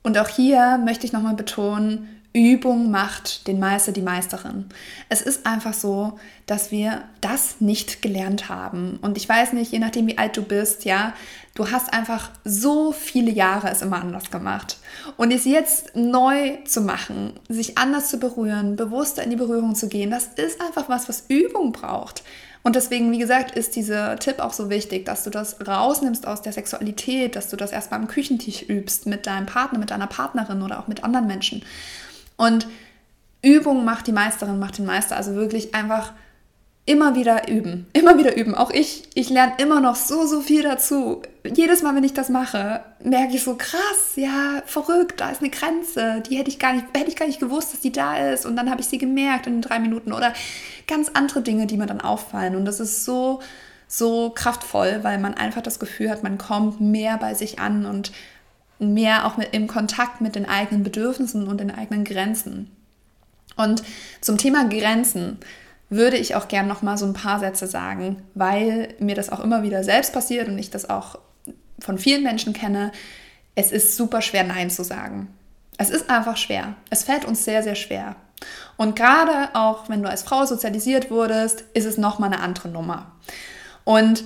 Und 0.02 0.18
auch 0.18 0.28
hier 0.28 0.78
möchte 0.78 1.06
ich 1.06 1.12
nochmal 1.12 1.34
betonen, 1.34 2.20
Übung 2.36 2.90
macht 2.90 3.46
den 3.46 3.60
Meister, 3.60 3.92
die 3.92 4.02
Meisterin. 4.02 4.64
Es 5.08 5.22
ist 5.22 5.46
einfach 5.46 5.72
so, 5.72 6.18
dass 6.46 6.72
wir 6.72 7.04
das 7.20 7.60
nicht 7.60 8.02
gelernt 8.02 8.48
haben. 8.48 8.98
Und 9.02 9.16
ich 9.16 9.28
weiß 9.28 9.52
nicht, 9.52 9.70
je 9.70 9.78
nachdem, 9.78 10.08
wie 10.08 10.18
alt 10.18 10.36
du 10.36 10.42
bist, 10.42 10.84
ja, 10.84 11.14
du 11.54 11.70
hast 11.70 11.92
einfach 11.92 12.30
so 12.44 12.90
viele 12.90 13.30
Jahre 13.30 13.70
es 13.70 13.82
immer 13.82 14.00
anders 14.00 14.32
gemacht. 14.32 14.78
Und 15.16 15.32
es 15.32 15.44
jetzt 15.44 15.94
neu 15.94 16.56
zu 16.64 16.80
machen, 16.80 17.34
sich 17.48 17.78
anders 17.78 18.08
zu 18.08 18.18
berühren, 18.18 18.74
bewusster 18.74 19.22
in 19.22 19.30
die 19.30 19.36
Berührung 19.36 19.76
zu 19.76 19.88
gehen, 19.88 20.10
das 20.10 20.26
ist 20.26 20.60
einfach 20.60 20.88
was, 20.88 21.08
was 21.08 21.26
Übung 21.28 21.70
braucht. 21.70 22.24
Und 22.64 22.74
deswegen, 22.74 23.12
wie 23.12 23.18
gesagt, 23.18 23.54
ist 23.54 23.76
dieser 23.76 24.16
Tipp 24.16 24.40
auch 24.40 24.54
so 24.54 24.70
wichtig, 24.70 25.04
dass 25.04 25.22
du 25.22 25.30
das 25.30 25.58
rausnimmst 25.64 26.26
aus 26.26 26.42
der 26.42 26.52
Sexualität, 26.52 27.36
dass 27.36 27.48
du 27.48 27.56
das 27.56 27.70
erstmal 27.70 28.00
am 28.00 28.08
Küchentisch 28.08 28.62
übst 28.62 29.06
mit 29.06 29.26
deinem 29.26 29.46
Partner, 29.46 29.78
mit 29.78 29.92
deiner 29.92 30.08
Partnerin 30.08 30.62
oder 30.62 30.80
auch 30.80 30.88
mit 30.88 31.04
anderen 31.04 31.28
Menschen. 31.28 31.62
Und 32.36 32.66
Übung 33.42 33.84
macht 33.84 34.06
die 34.06 34.12
Meisterin, 34.12 34.58
macht 34.58 34.78
den 34.78 34.86
Meister. 34.86 35.16
Also 35.16 35.34
wirklich 35.34 35.74
einfach 35.74 36.12
immer 36.86 37.14
wieder 37.14 37.48
üben, 37.48 37.86
immer 37.92 38.18
wieder 38.18 38.36
üben. 38.36 38.54
Auch 38.54 38.70
ich, 38.70 39.08
ich 39.14 39.30
lerne 39.30 39.54
immer 39.58 39.80
noch 39.80 39.96
so, 39.96 40.26
so 40.26 40.40
viel 40.40 40.62
dazu. 40.62 41.22
Jedes 41.44 41.82
Mal, 41.82 41.94
wenn 41.94 42.04
ich 42.04 42.14
das 42.14 42.28
mache, 42.28 42.82
merke 43.02 43.34
ich 43.34 43.44
so 43.44 43.56
krass, 43.56 44.16
ja, 44.16 44.62
verrückt, 44.66 45.20
da 45.20 45.30
ist 45.30 45.40
eine 45.40 45.50
Grenze, 45.50 46.22
die 46.28 46.36
hätte 46.36 46.50
ich 46.50 46.58
gar 46.58 46.72
nicht, 46.72 46.86
hätte 46.96 47.08
ich 47.08 47.16
gar 47.16 47.26
nicht 47.26 47.40
gewusst, 47.40 47.72
dass 47.72 47.80
die 47.80 47.92
da 47.92 48.30
ist. 48.32 48.46
Und 48.46 48.56
dann 48.56 48.70
habe 48.70 48.80
ich 48.80 48.86
sie 48.86 48.98
gemerkt 48.98 49.46
in 49.46 49.60
drei 49.60 49.78
Minuten 49.78 50.12
oder 50.12 50.32
ganz 50.86 51.10
andere 51.14 51.42
Dinge, 51.42 51.66
die 51.66 51.76
mir 51.76 51.86
dann 51.86 52.00
auffallen. 52.00 52.56
Und 52.56 52.64
das 52.64 52.80
ist 52.80 53.04
so, 53.04 53.40
so 53.86 54.30
kraftvoll, 54.30 55.00
weil 55.02 55.18
man 55.18 55.34
einfach 55.34 55.62
das 55.62 55.78
Gefühl 55.78 56.10
hat, 56.10 56.22
man 56.22 56.38
kommt 56.38 56.80
mehr 56.80 57.16
bei 57.18 57.34
sich 57.34 57.58
an 57.58 57.86
und 57.86 58.12
mehr 58.78 59.26
auch 59.26 59.36
mit, 59.36 59.54
im 59.54 59.66
Kontakt 59.66 60.20
mit 60.20 60.34
den 60.34 60.48
eigenen 60.48 60.82
Bedürfnissen 60.82 61.46
und 61.48 61.58
den 61.58 61.70
eigenen 61.70 62.04
Grenzen. 62.04 62.70
Und 63.56 63.82
zum 64.20 64.38
Thema 64.38 64.68
Grenzen 64.68 65.38
würde 65.90 66.16
ich 66.16 66.34
auch 66.34 66.48
gerne 66.48 66.68
noch 66.68 66.82
mal 66.82 66.98
so 66.98 67.06
ein 67.06 67.12
paar 67.12 67.38
Sätze 67.38 67.66
sagen, 67.66 68.22
weil 68.34 68.94
mir 68.98 69.14
das 69.14 69.30
auch 69.30 69.40
immer 69.40 69.62
wieder 69.62 69.84
selbst 69.84 70.12
passiert 70.12 70.48
und 70.48 70.58
ich 70.58 70.70
das 70.70 70.90
auch 70.90 71.18
von 71.78 71.98
vielen 71.98 72.22
Menschen 72.22 72.52
kenne. 72.52 72.90
Es 73.54 73.70
ist 73.70 73.96
super 73.96 74.22
schwer, 74.22 74.44
Nein 74.44 74.70
zu 74.70 74.82
sagen. 74.82 75.28
Es 75.76 75.90
ist 75.90 76.10
einfach 76.10 76.36
schwer. 76.36 76.74
Es 76.90 77.04
fällt 77.04 77.24
uns 77.24 77.44
sehr, 77.44 77.62
sehr 77.62 77.74
schwer. 77.74 78.16
Und 78.76 78.96
gerade 78.96 79.54
auch, 79.54 79.88
wenn 79.88 80.02
du 80.02 80.08
als 80.08 80.22
Frau 80.22 80.44
sozialisiert 80.44 81.10
wurdest, 81.10 81.64
ist 81.74 81.84
es 81.84 81.98
noch 81.98 82.18
mal 82.18 82.26
eine 82.26 82.40
andere 82.40 82.68
Nummer. 82.68 83.12
Und 83.84 84.24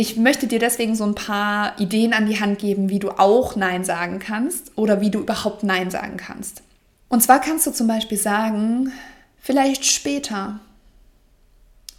ich 0.00 0.16
möchte 0.16 0.46
dir 0.46 0.58
deswegen 0.58 0.94
so 0.94 1.04
ein 1.04 1.14
paar 1.14 1.78
Ideen 1.78 2.14
an 2.14 2.26
die 2.26 2.40
Hand 2.40 2.58
geben, 2.58 2.88
wie 2.88 2.98
du 2.98 3.10
auch 3.10 3.54
Nein 3.54 3.84
sagen 3.84 4.18
kannst 4.18 4.72
oder 4.76 5.02
wie 5.02 5.10
du 5.10 5.20
überhaupt 5.20 5.62
Nein 5.62 5.90
sagen 5.90 6.16
kannst. 6.16 6.62
Und 7.10 7.22
zwar 7.22 7.38
kannst 7.38 7.66
du 7.66 7.70
zum 7.70 7.86
Beispiel 7.86 8.16
sagen, 8.16 8.92
vielleicht 9.38 9.84
später. 9.84 10.58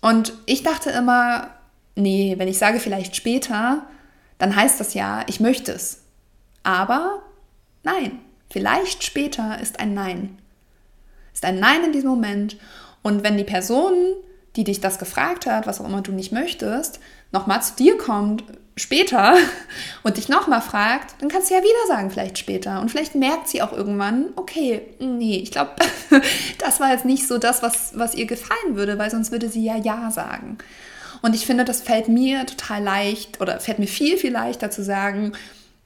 Und 0.01 0.33
ich 0.47 0.63
dachte 0.63 0.89
immer, 0.89 1.51
nee, 1.95 2.33
wenn 2.39 2.47
ich 2.47 2.57
sage 2.57 2.79
vielleicht 2.79 3.15
später, 3.15 3.85
dann 4.39 4.55
heißt 4.55 4.79
das 4.79 4.95
ja, 4.95 5.23
ich 5.27 5.39
möchte 5.39 5.71
es. 5.71 6.01
Aber 6.63 7.21
nein, 7.83 8.19
vielleicht 8.49 9.03
später 9.03 9.59
ist 9.61 9.79
ein 9.79 9.93
Nein. 9.93 10.39
Ist 11.35 11.45
ein 11.45 11.59
Nein 11.59 11.83
in 11.83 11.93
diesem 11.93 12.09
Moment. 12.09 12.57
Und 13.03 13.23
wenn 13.23 13.37
die 13.37 13.43
Person, 13.43 13.93
die 14.55 14.63
dich 14.63 14.81
das 14.81 14.97
gefragt 14.97 15.45
hat, 15.45 15.67
was 15.67 15.79
auch 15.79 15.85
immer 15.85 16.01
du 16.01 16.13
nicht 16.13 16.31
möchtest, 16.31 16.99
nochmal 17.31 17.61
zu 17.61 17.75
dir 17.75 17.97
kommt 17.97 18.43
später 18.75 19.35
und 20.03 20.17
dich 20.17 20.29
nochmal 20.29 20.61
fragt, 20.61 21.21
dann 21.21 21.29
kannst 21.29 21.49
du 21.49 21.55
ja 21.55 21.61
wieder 21.61 21.87
sagen, 21.87 22.09
vielleicht 22.09 22.37
später. 22.37 22.81
Und 22.81 22.89
vielleicht 22.89 23.15
merkt 23.15 23.47
sie 23.47 23.61
auch 23.61 23.73
irgendwann, 23.73 24.29
okay, 24.35 24.81
nee, 24.99 25.37
ich 25.37 25.51
glaube, 25.51 25.71
das 26.57 26.79
war 26.79 26.91
jetzt 26.91 27.05
nicht 27.05 27.27
so 27.27 27.37
das, 27.37 27.61
was, 27.61 27.97
was 27.97 28.15
ihr 28.15 28.25
gefallen 28.25 28.75
würde, 28.75 28.97
weil 28.97 29.11
sonst 29.11 29.31
würde 29.31 29.49
sie 29.49 29.63
ja 29.63 29.77
Ja 29.77 30.11
sagen. 30.11 30.57
Und 31.21 31.35
ich 31.35 31.45
finde, 31.45 31.65
das 31.65 31.81
fällt 31.81 32.07
mir 32.07 32.45
total 32.45 32.81
leicht 32.83 33.41
oder 33.41 33.59
fällt 33.59 33.79
mir 33.79 33.87
viel, 33.87 34.17
viel 34.17 34.31
leichter 34.31 34.71
zu 34.71 34.83
sagen, 34.83 35.33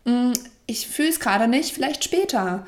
hm, 0.06 0.34
ich 0.66 0.88
fühle 0.88 1.10
es 1.10 1.20
gerade 1.20 1.48
nicht, 1.48 1.74
vielleicht 1.74 2.04
später. 2.04 2.66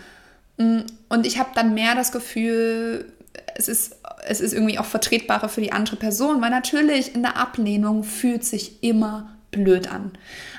Hm, 0.57 0.83
und 1.09 1.25
ich 1.25 1.39
habe 1.39 1.49
dann 1.55 1.73
mehr 1.73 1.95
das 1.95 2.11
Gefühl, 2.11 3.11
es 3.55 3.67
ist, 3.67 3.96
es 4.27 4.41
ist 4.41 4.53
irgendwie 4.53 4.79
auch 4.79 4.85
vertretbarer 4.85 5.49
für 5.49 5.61
die 5.61 5.71
andere 5.71 5.95
Person, 5.95 6.41
weil 6.41 6.49
natürlich 6.49 7.15
in 7.15 7.21
der 7.21 7.37
Ablehnung 7.37 8.03
fühlt 8.03 8.43
sich 8.43 8.83
immer 8.83 9.37
blöd 9.51 9.91
an. 9.91 10.11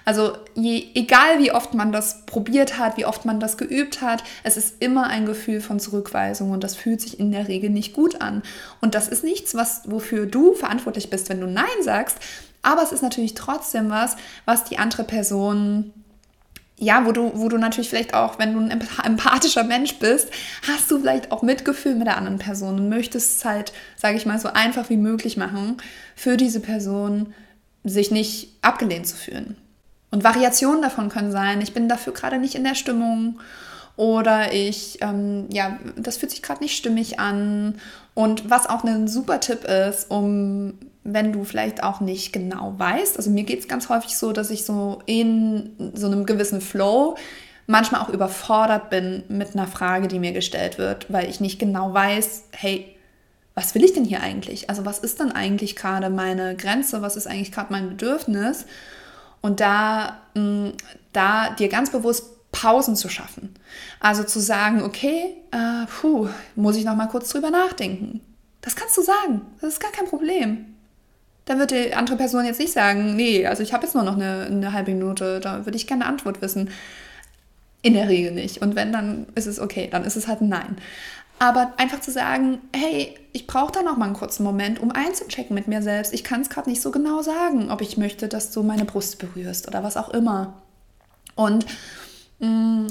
Also 0.04 0.32
je, 0.54 0.86
egal 0.94 1.38
wie 1.38 1.52
oft 1.52 1.74
man 1.74 1.92
das 1.92 2.24
probiert 2.24 2.78
hat, 2.78 2.96
wie 2.96 3.04
oft 3.04 3.24
man 3.26 3.40
das 3.40 3.58
geübt 3.58 4.00
hat, 4.00 4.24
es 4.42 4.56
ist 4.56 4.82
immer 4.82 5.08
ein 5.08 5.26
Gefühl 5.26 5.60
von 5.60 5.78
Zurückweisung 5.78 6.50
und 6.50 6.64
das 6.64 6.74
fühlt 6.74 7.00
sich 7.00 7.20
in 7.20 7.30
der 7.30 7.48
Regel 7.48 7.70
nicht 7.70 7.92
gut 7.92 8.20
an. 8.22 8.42
Und 8.80 8.94
das 8.94 9.08
ist 9.08 9.24
nichts, 9.24 9.54
was, 9.54 9.82
wofür 9.84 10.26
du 10.26 10.54
verantwortlich 10.54 11.10
bist, 11.10 11.28
wenn 11.28 11.40
du 11.40 11.46
Nein 11.46 11.66
sagst, 11.82 12.18
aber 12.62 12.82
es 12.82 12.92
ist 12.92 13.02
natürlich 13.02 13.34
trotzdem 13.34 13.90
was, 13.90 14.16
was 14.44 14.64
die 14.64 14.78
andere 14.78 15.04
Person 15.04 15.92
ja, 16.78 17.04
wo 17.04 17.12
du, 17.12 17.32
wo 17.34 17.48
du 17.48 17.58
natürlich 17.58 17.90
vielleicht 17.90 18.14
auch, 18.14 18.38
wenn 18.38 18.54
du 18.54 18.60
ein 18.60 18.70
empathischer 18.70 19.64
Mensch 19.64 19.98
bist, 19.98 20.30
hast 20.66 20.90
du 20.90 21.00
vielleicht 21.00 21.32
auch 21.32 21.42
Mitgefühl 21.42 21.94
mit 21.94 22.06
der 22.06 22.16
anderen 22.16 22.38
Person 22.38 22.78
und 22.78 22.88
möchtest 22.88 23.38
es 23.38 23.44
halt, 23.44 23.72
sage 23.96 24.16
ich 24.16 24.26
mal, 24.26 24.38
so 24.38 24.48
einfach 24.48 24.88
wie 24.88 24.96
möglich 24.96 25.36
machen, 25.36 25.78
für 26.14 26.36
diese 26.36 26.60
Person 26.60 27.34
sich 27.84 28.10
nicht 28.10 28.52
abgelehnt 28.62 29.06
zu 29.06 29.16
fühlen. 29.16 29.56
Und 30.10 30.24
Variationen 30.24 30.82
davon 30.82 31.08
können 31.08 31.32
sein, 31.32 31.60
ich 31.60 31.74
bin 31.74 31.88
dafür 31.88 32.12
gerade 32.12 32.38
nicht 32.38 32.54
in 32.54 32.64
der 32.64 32.74
Stimmung 32.74 33.40
oder 33.96 34.52
ich, 34.52 34.98
ähm, 35.00 35.46
ja, 35.52 35.78
das 35.96 36.16
fühlt 36.16 36.30
sich 36.30 36.42
gerade 36.42 36.62
nicht 36.62 36.76
stimmig 36.76 37.18
an. 37.18 37.74
Und 38.14 38.48
was 38.48 38.68
auch 38.68 38.84
ein 38.84 39.08
super 39.08 39.40
Tipp 39.40 39.64
ist, 39.64 40.10
um, 40.10 40.78
wenn 41.12 41.32
du 41.32 41.44
vielleicht 41.44 41.82
auch 41.82 42.00
nicht 42.00 42.32
genau 42.32 42.74
weißt, 42.76 43.16
also 43.16 43.30
mir 43.30 43.44
geht 43.44 43.60
es 43.60 43.68
ganz 43.68 43.88
häufig 43.88 44.16
so, 44.16 44.32
dass 44.32 44.50
ich 44.50 44.64
so 44.64 45.02
in 45.06 45.92
so 45.94 46.06
einem 46.06 46.26
gewissen 46.26 46.60
Flow 46.60 47.16
manchmal 47.66 48.00
auch 48.00 48.08
überfordert 48.08 48.90
bin 48.90 49.24
mit 49.28 49.54
einer 49.54 49.66
Frage, 49.66 50.08
die 50.08 50.18
mir 50.18 50.32
gestellt 50.32 50.78
wird, 50.78 51.12
weil 51.12 51.28
ich 51.28 51.40
nicht 51.40 51.58
genau 51.58 51.92
weiß, 51.92 52.44
hey, 52.52 52.94
was 53.54 53.74
will 53.74 53.84
ich 53.84 53.92
denn 53.92 54.04
hier 54.04 54.22
eigentlich? 54.22 54.70
Also 54.70 54.84
was 54.84 55.00
ist 55.00 55.20
denn 55.20 55.32
eigentlich 55.32 55.76
gerade 55.76 56.10
meine 56.10 56.56
Grenze? 56.56 57.02
Was 57.02 57.16
ist 57.16 57.26
eigentlich 57.26 57.52
gerade 57.52 57.72
mein 57.72 57.88
Bedürfnis? 57.88 58.66
Und 59.40 59.60
da, 59.60 60.18
mm, 60.34 60.68
da 61.12 61.50
dir 61.50 61.68
ganz 61.68 61.90
bewusst 61.90 62.52
Pausen 62.52 62.96
zu 62.96 63.08
schaffen. 63.08 63.54
Also 64.00 64.24
zu 64.24 64.40
sagen, 64.40 64.82
okay, 64.82 65.36
äh, 65.50 65.86
puh, 65.86 66.28
muss 66.54 66.76
ich 66.76 66.84
noch 66.84 66.96
mal 66.96 67.08
kurz 67.08 67.28
drüber 67.30 67.50
nachdenken. 67.50 68.20
Das 68.60 68.76
kannst 68.76 68.96
du 68.96 69.02
sagen. 69.02 69.42
Das 69.60 69.74
ist 69.74 69.80
gar 69.80 69.92
kein 69.92 70.06
Problem. 70.06 70.77
Dann 71.48 71.58
wird 71.58 71.70
die 71.70 71.94
andere 71.94 72.18
Person 72.18 72.44
jetzt 72.44 72.60
nicht 72.60 72.74
sagen, 72.74 73.16
nee, 73.16 73.46
also 73.46 73.62
ich 73.62 73.72
habe 73.72 73.84
jetzt 73.84 73.94
nur 73.94 74.04
noch 74.04 74.16
eine, 74.16 74.44
eine 74.50 74.74
halbe 74.74 74.92
Minute, 74.92 75.40
da 75.40 75.64
würde 75.64 75.76
ich 75.76 75.86
gerne 75.86 76.04
eine 76.04 76.12
Antwort 76.12 76.42
wissen. 76.42 76.68
In 77.80 77.94
der 77.94 78.08
Regel 78.08 78.32
nicht. 78.32 78.60
Und 78.60 78.76
wenn, 78.76 78.92
dann 78.92 79.26
ist 79.34 79.46
es 79.46 79.58
okay, 79.58 79.88
dann 79.90 80.04
ist 80.04 80.16
es 80.16 80.28
halt 80.28 80.42
ein 80.42 80.50
Nein. 80.50 80.76
Aber 81.38 81.72
einfach 81.78 82.00
zu 82.00 82.10
sagen, 82.10 82.58
hey, 82.76 83.16
ich 83.32 83.46
brauche 83.46 83.72
da 83.72 83.82
noch 83.82 83.96
mal 83.96 84.04
einen 84.04 84.14
kurzen 84.14 84.42
Moment, 84.42 84.78
um 84.78 84.90
einzuchecken 84.90 85.54
mit 85.54 85.68
mir 85.68 85.80
selbst. 85.80 86.12
Ich 86.12 86.22
kann 86.22 86.42
es 86.42 86.50
gerade 86.50 86.68
nicht 86.68 86.82
so 86.82 86.90
genau 86.90 87.22
sagen, 87.22 87.70
ob 87.70 87.80
ich 87.80 87.96
möchte, 87.96 88.28
dass 88.28 88.50
du 88.50 88.62
meine 88.62 88.84
Brust 88.84 89.18
berührst 89.18 89.68
oder 89.68 89.82
was 89.82 89.96
auch 89.96 90.10
immer. 90.10 90.52
Und 91.34 91.64
mh, 92.40 92.48
mm, 92.48 92.86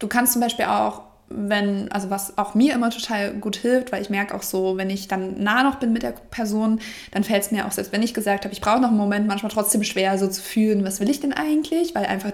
du 0.00 0.08
kannst 0.08 0.32
zum 0.32 0.42
Beispiel 0.42 0.64
auch, 0.64 1.02
wenn, 1.28 1.90
also 1.90 2.10
was 2.10 2.38
auch 2.38 2.54
mir 2.54 2.74
immer 2.74 2.90
total 2.90 3.34
gut 3.34 3.56
hilft, 3.56 3.90
weil 3.92 4.00
ich 4.00 4.10
merke 4.10 4.34
auch 4.34 4.42
so, 4.42 4.76
wenn 4.76 4.90
ich 4.90 5.08
dann 5.08 5.42
nah 5.42 5.64
noch 5.64 5.76
bin 5.76 5.92
mit 5.92 6.02
der 6.02 6.12
Person, 6.12 6.80
dann 7.10 7.24
fällt 7.24 7.42
es 7.42 7.50
mir 7.50 7.66
auch, 7.66 7.72
selbst 7.72 7.92
wenn 7.92 8.02
ich 8.02 8.14
gesagt 8.14 8.44
habe, 8.44 8.54
ich 8.54 8.60
brauche 8.60 8.80
noch 8.80 8.88
einen 8.88 8.96
Moment, 8.96 9.26
manchmal 9.26 9.50
trotzdem 9.50 9.82
schwer, 9.82 10.18
so 10.18 10.28
zu 10.28 10.40
fühlen, 10.40 10.84
was 10.84 11.00
will 11.00 11.10
ich 11.10 11.20
denn 11.20 11.32
eigentlich, 11.32 11.94
weil 11.94 12.06
einfach 12.06 12.32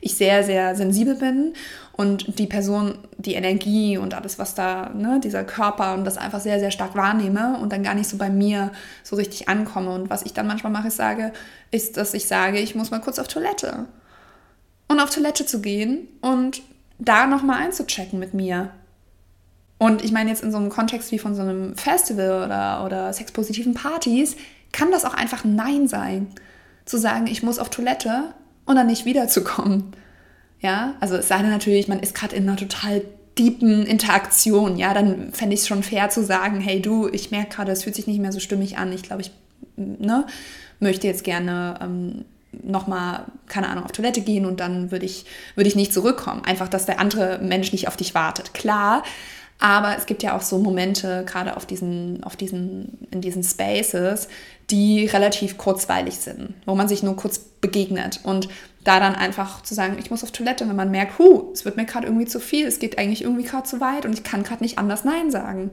ich 0.00 0.14
sehr, 0.14 0.42
sehr 0.44 0.74
sensibel 0.74 1.16
bin 1.16 1.54
und 1.92 2.38
die 2.38 2.46
Person, 2.46 2.98
die 3.16 3.34
Energie 3.34 3.96
und 3.96 4.14
alles, 4.14 4.38
was 4.38 4.54
da, 4.54 4.90
ne, 4.90 5.20
dieser 5.22 5.44
Körper 5.44 5.94
und 5.94 6.04
das 6.04 6.18
einfach 6.18 6.40
sehr, 6.40 6.60
sehr 6.60 6.70
stark 6.70 6.94
wahrnehme 6.94 7.58
und 7.60 7.72
dann 7.72 7.82
gar 7.82 7.94
nicht 7.94 8.08
so 8.08 8.18
bei 8.18 8.30
mir 8.30 8.72
so 9.02 9.16
richtig 9.16 9.48
ankomme. 9.48 9.90
Und 9.90 10.10
was 10.10 10.22
ich 10.22 10.34
dann 10.34 10.46
manchmal 10.46 10.72
mache, 10.72 10.88
ist, 10.88 10.96
sage, 10.96 11.32
ist, 11.70 11.96
dass 11.96 12.14
ich 12.14 12.26
sage, 12.26 12.58
ich 12.58 12.74
muss 12.74 12.90
mal 12.90 13.00
kurz 13.00 13.18
auf 13.18 13.28
Toilette. 13.28 13.86
Und 14.88 15.00
auf 15.00 15.10
Toilette 15.10 15.46
zu 15.46 15.60
gehen 15.60 16.08
und 16.20 16.62
da 16.98 17.26
nochmal 17.26 17.62
einzuchecken 17.62 18.18
mit 18.18 18.34
mir. 18.34 18.70
Und 19.78 20.02
ich 20.02 20.12
meine 20.12 20.30
jetzt 20.30 20.42
in 20.42 20.50
so 20.50 20.56
einem 20.56 20.70
Kontext 20.70 21.12
wie 21.12 21.18
von 21.18 21.34
so 21.34 21.42
einem 21.42 21.76
Festival 21.76 22.44
oder, 22.44 22.84
oder 22.84 23.12
sexpositiven 23.12 23.74
Partys, 23.74 24.36
kann 24.72 24.90
das 24.90 25.04
auch 25.04 25.14
einfach 25.14 25.44
Nein 25.44 25.88
sein. 25.88 26.28
Zu 26.84 26.98
sagen, 26.98 27.26
ich 27.26 27.42
muss 27.42 27.58
auf 27.58 27.68
Toilette 27.68 28.34
und 28.64 28.76
dann 28.76 28.86
nicht 28.86 29.04
wiederzukommen. 29.04 29.92
Ja, 30.60 30.94
also 31.00 31.16
es 31.16 31.28
sei 31.28 31.38
denn 31.38 31.50
natürlich, 31.50 31.88
man 31.88 32.00
ist 32.00 32.14
gerade 32.14 32.34
in 32.34 32.48
einer 32.48 32.56
total 32.56 33.02
deepen 33.38 33.84
Interaktion, 33.84 34.78
ja, 34.78 34.94
dann 34.94 35.32
fände 35.32 35.54
ich 35.54 35.60
es 35.60 35.68
schon 35.68 35.82
fair 35.82 36.08
zu 36.08 36.24
sagen, 36.24 36.60
hey 36.60 36.80
du, 36.80 37.08
ich 37.08 37.30
merke 37.30 37.56
gerade, 37.56 37.72
es 37.72 37.84
fühlt 37.84 37.94
sich 37.94 38.06
nicht 38.06 38.20
mehr 38.20 38.32
so 38.32 38.40
stimmig 38.40 38.78
an. 38.78 38.92
Ich 38.92 39.02
glaube, 39.02 39.20
ich 39.20 39.30
ne, 39.76 40.26
möchte 40.80 41.06
jetzt 41.06 41.24
gerne 41.24 41.78
ähm, 41.82 42.24
nochmal, 42.66 43.24
keine 43.46 43.68
Ahnung, 43.68 43.84
auf 43.84 43.92
Toilette 43.92 44.20
gehen 44.20 44.46
und 44.46 44.60
dann 44.60 44.90
würde 44.90 45.06
ich, 45.06 45.24
würd 45.54 45.66
ich 45.66 45.76
nicht 45.76 45.92
zurückkommen. 45.92 46.44
Einfach, 46.44 46.68
dass 46.68 46.86
der 46.86 47.00
andere 47.00 47.38
Mensch 47.38 47.72
nicht 47.72 47.88
auf 47.88 47.96
dich 47.96 48.14
wartet. 48.14 48.54
Klar, 48.54 49.02
aber 49.58 49.96
es 49.96 50.06
gibt 50.06 50.22
ja 50.22 50.36
auch 50.36 50.42
so 50.42 50.58
Momente, 50.58 51.24
gerade 51.26 51.56
auf 51.56 51.64
diesen, 51.64 52.22
auf 52.24 52.36
diesen, 52.36 53.06
in 53.10 53.20
diesen 53.20 53.42
Spaces, 53.42 54.28
die 54.70 55.06
relativ 55.06 55.56
kurzweilig 55.56 56.16
sind, 56.16 56.54
wo 56.66 56.74
man 56.74 56.88
sich 56.88 57.02
nur 57.02 57.16
kurz 57.16 57.38
begegnet. 57.38 58.20
Und 58.22 58.48
da 58.84 59.00
dann 59.00 59.14
einfach 59.14 59.62
zu 59.62 59.74
sagen, 59.74 59.96
ich 59.98 60.10
muss 60.10 60.22
auf 60.22 60.30
Toilette, 60.30 60.68
wenn 60.68 60.76
man 60.76 60.90
merkt, 60.90 61.18
hu, 61.18 61.50
es 61.52 61.64
wird 61.64 61.76
mir 61.76 61.86
gerade 61.86 62.06
irgendwie 62.06 62.26
zu 62.26 62.38
viel, 62.38 62.66
es 62.66 62.78
geht 62.78 62.98
eigentlich 62.98 63.22
irgendwie 63.22 63.44
gerade 63.44 63.64
zu 63.64 63.80
weit 63.80 64.04
und 64.04 64.12
ich 64.12 64.22
kann 64.22 64.42
gerade 64.42 64.62
nicht 64.62 64.78
anders 64.78 65.04
Nein 65.04 65.30
sagen. 65.30 65.70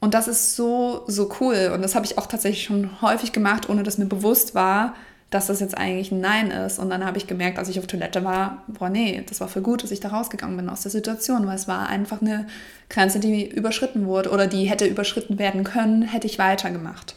Und 0.00 0.14
das 0.14 0.28
ist 0.28 0.56
so, 0.56 1.04
so 1.06 1.30
cool. 1.40 1.70
Und 1.74 1.82
das 1.82 1.94
habe 1.94 2.06
ich 2.06 2.18
auch 2.18 2.26
tatsächlich 2.26 2.64
schon 2.64 3.02
häufig 3.02 3.32
gemacht, 3.32 3.68
ohne 3.68 3.82
dass 3.82 3.98
mir 3.98 4.06
bewusst 4.06 4.54
war, 4.54 4.94
dass 5.32 5.46
das 5.46 5.60
jetzt 5.60 5.76
eigentlich 5.76 6.12
ein 6.12 6.20
Nein 6.20 6.50
ist. 6.50 6.78
Und 6.78 6.90
dann 6.90 7.04
habe 7.04 7.16
ich 7.16 7.26
gemerkt, 7.26 7.58
als 7.58 7.70
ich 7.70 7.78
auf 7.78 7.86
Toilette 7.86 8.22
war, 8.22 8.64
boah, 8.68 8.90
nee, 8.90 9.24
das 9.26 9.40
war 9.40 9.48
für 9.48 9.62
gut, 9.62 9.82
dass 9.82 9.90
ich 9.90 9.98
da 9.98 10.08
rausgegangen 10.08 10.56
bin 10.58 10.68
aus 10.68 10.82
der 10.82 10.90
Situation, 10.90 11.46
weil 11.46 11.56
es 11.56 11.66
war 11.66 11.88
einfach 11.88 12.20
eine 12.20 12.46
Grenze, 12.90 13.18
die 13.18 13.48
überschritten 13.48 14.06
wurde 14.06 14.30
oder 14.30 14.46
die 14.46 14.64
hätte 14.64 14.84
überschritten 14.84 15.38
werden 15.38 15.64
können, 15.64 16.02
hätte 16.02 16.26
ich 16.26 16.38
weitergemacht. 16.38 17.16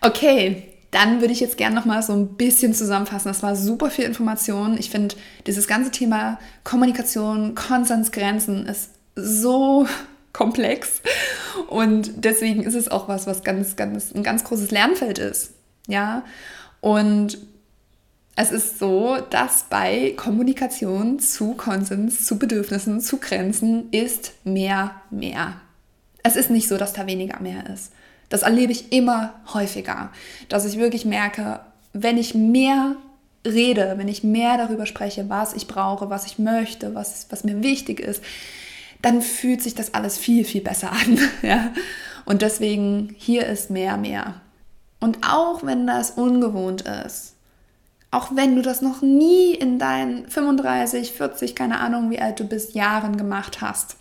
Okay, 0.00 0.62
dann 0.92 1.20
würde 1.20 1.32
ich 1.32 1.40
jetzt 1.40 1.56
gerne 1.56 1.74
noch 1.74 1.86
mal 1.86 2.04
so 2.04 2.12
ein 2.12 2.36
bisschen 2.36 2.72
zusammenfassen. 2.72 3.26
Das 3.26 3.42
war 3.42 3.56
super 3.56 3.90
viel 3.90 4.04
Information. 4.04 4.78
Ich 4.78 4.90
finde, 4.90 5.16
dieses 5.48 5.66
ganze 5.66 5.90
Thema 5.90 6.38
Kommunikation, 6.62 7.56
Konsensgrenzen 7.56 8.66
ist 8.66 8.90
so 9.16 9.88
komplex 10.32 11.02
und 11.66 12.24
deswegen 12.24 12.62
ist 12.62 12.74
es 12.74 12.88
auch 12.88 13.08
was, 13.08 13.26
was 13.26 13.42
ganz, 13.42 13.74
ganz, 13.74 14.14
ein 14.14 14.22
ganz 14.22 14.44
großes 14.44 14.70
Lernfeld 14.70 15.18
ist. 15.18 15.54
Ja, 15.88 16.22
und 16.84 17.38
es 18.36 18.50
ist 18.50 18.78
so, 18.78 19.16
dass 19.30 19.64
bei 19.70 20.12
Kommunikation 20.18 21.18
zu 21.18 21.54
Konsens, 21.54 22.26
zu 22.26 22.38
Bedürfnissen, 22.38 23.00
zu 23.00 23.16
Grenzen 23.16 23.88
ist 23.90 24.32
mehr 24.44 24.90
mehr. 25.08 25.54
Es 26.22 26.36
ist 26.36 26.50
nicht 26.50 26.68
so, 26.68 26.76
dass 26.76 26.92
da 26.92 27.06
weniger 27.06 27.40
mehr 27.40 27.70
ist. 27.72 27.90
Das 28.28 28.42
erlebe 28.42 28.70
ich 28.70 28.92
immer 28.92 29.32
häufiger, 29.54 30.10
dass 30.50 30.66
ich 30.66 30.76
wirklich 30.78 31.06
merke, 31.06 31.60
wenn 31.94 32.18
ich 32.18 32.34
mehr 32.34 32.96
rede, 33.46 33.94
wenn 33.96 34.08
ich 34.08 34.22
mehr 34.22 34.58
darüber 34.58 34.84
spreche, 34.84 35.30
was 35.30 35.54
ich 35.54 35.66
brauche, 35.66 36.10
was 36.10 36.26
ich 36.26 36.38
möchte, 36.38 36.94
was, 36.94 37.28
was 37.30 37.44
mir 37.44 37.62
wichtig 37.62 37.98
ist, 37.98 38.22
dann 39.00 39.22
fühlt 39.22 39.62
sich 39.62 39.74
das 39.74 39.94
alles 39.94 40.18
viel, 40.18 40.44
viel 40.44 40.60
besser 40.60 40.92
an. 40.92 41.18
Ja? 41.42 41.72
Und 42.26 42.42
deswegen, 42.42 43.14
hier 43.16 43.46
ist 43.46 43.70
mehr, 43.70 43.96
mehr. 43.96 44.42
Und 45.04 45.18
auch 45.22 45.62
wenn 45.64 45.86
das 45.86 46.12
ungewohnt 46.12 46.80
ist, 46.80 47.34
auch 48.10 48.34
wenn 48.34 48.56
du 48.56 48.62
das 48.62 48.80
noch 48.80 49.02
nie 49.02 49.52
in 49.52 49.78
deinen 49.78 50.30
35, 50.30 51.12
40, 51.12 51.54
keine 51.54 51.80
Ahnung, 51.80 52.08
wie 52.08 52.22
alt 52.22 52.40
du 52.40 52.44
bist, 52.44 52.74
Jahren 52.74 53.18
gemacht 53.18 53.60
hast, 53.60 53.98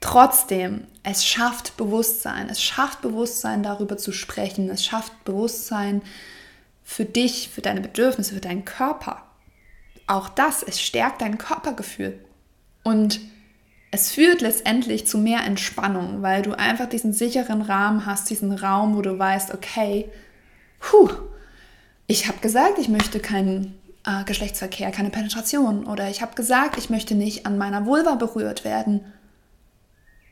Trotzdem, 0.00 0.86
es 1.02 1.26
schafft 1.26 1.76
Bewusstsein. 1.76 2.48
Es 2.48 2.62
schafft 2.62 3.02
Bewusstsein, 3.02 3.64
darüber 3.64 3.98
zu 3.98 4.12
sprechen. 4.12 4.70
Es 4.70 4.84
schafft 4.84 5.24
Bewusstsein 5.24 6.00
für 6.84 7.04
dich, 7.04 7.50
für 7.50 7.60
deine 7.60 7.80
Bedürfnisse, 7.80 8.34
für 8.34 8.40
deinen 8.40 8.64
Körper. 8.64 9.24
Auch 10.06 10.28
das, 10.28 10.62
es 10.62 10.80
stärkt 10.80 11.20
dein 11.20 11.38
Körpergefühl. 11.38 12.24
Und 12.82 13.20
es 13.90 14.12
führt 14.12 14.40
letztendlich 14.40 15.06
zu 15.06 15.18
mehr 15.18 15.44
Entspannung, 15.44 16.22
weil 16.22 16.42
du 16.42 16.52
einfach 16.52 16.88
diesen 16.88 17.12
sicheren 17.12 17.62
Rahmen 17.62 18.06
hast, 18.06 18.30
diesen 18.30 18.52
Raum, 18.52 18.96
wo 18.96 19.02
du 19.02 19.18
weißt, 19.18 19.52
okay, 19.52 20.08
puh, 20.78 21.10
ich 22.06 22.28
habe 22.28 22.38
gesagt, 22.38 22.78
ich 22.78 22.88
möchte 22.88 23.20
keinen 23.20 23.78
äh, 24.06 24.24
Geschlechtsverkehr, 24.24 24.90
keine 24.90 25.10
Penetration. 25.10 25.86
Oder 25.86 26.08
ich 26.08 26.22
habe 26.22 26.34
gesagt, 26.34 26.78
ich 26.78 26.90
möchte 26.90 27.14
nicht 27.14 27.46
an 27.46 27.58
meiner 27.58 27.86
Vulva 27.86 28.14
berührt 28.14 28.64
werden. 28.64 29.00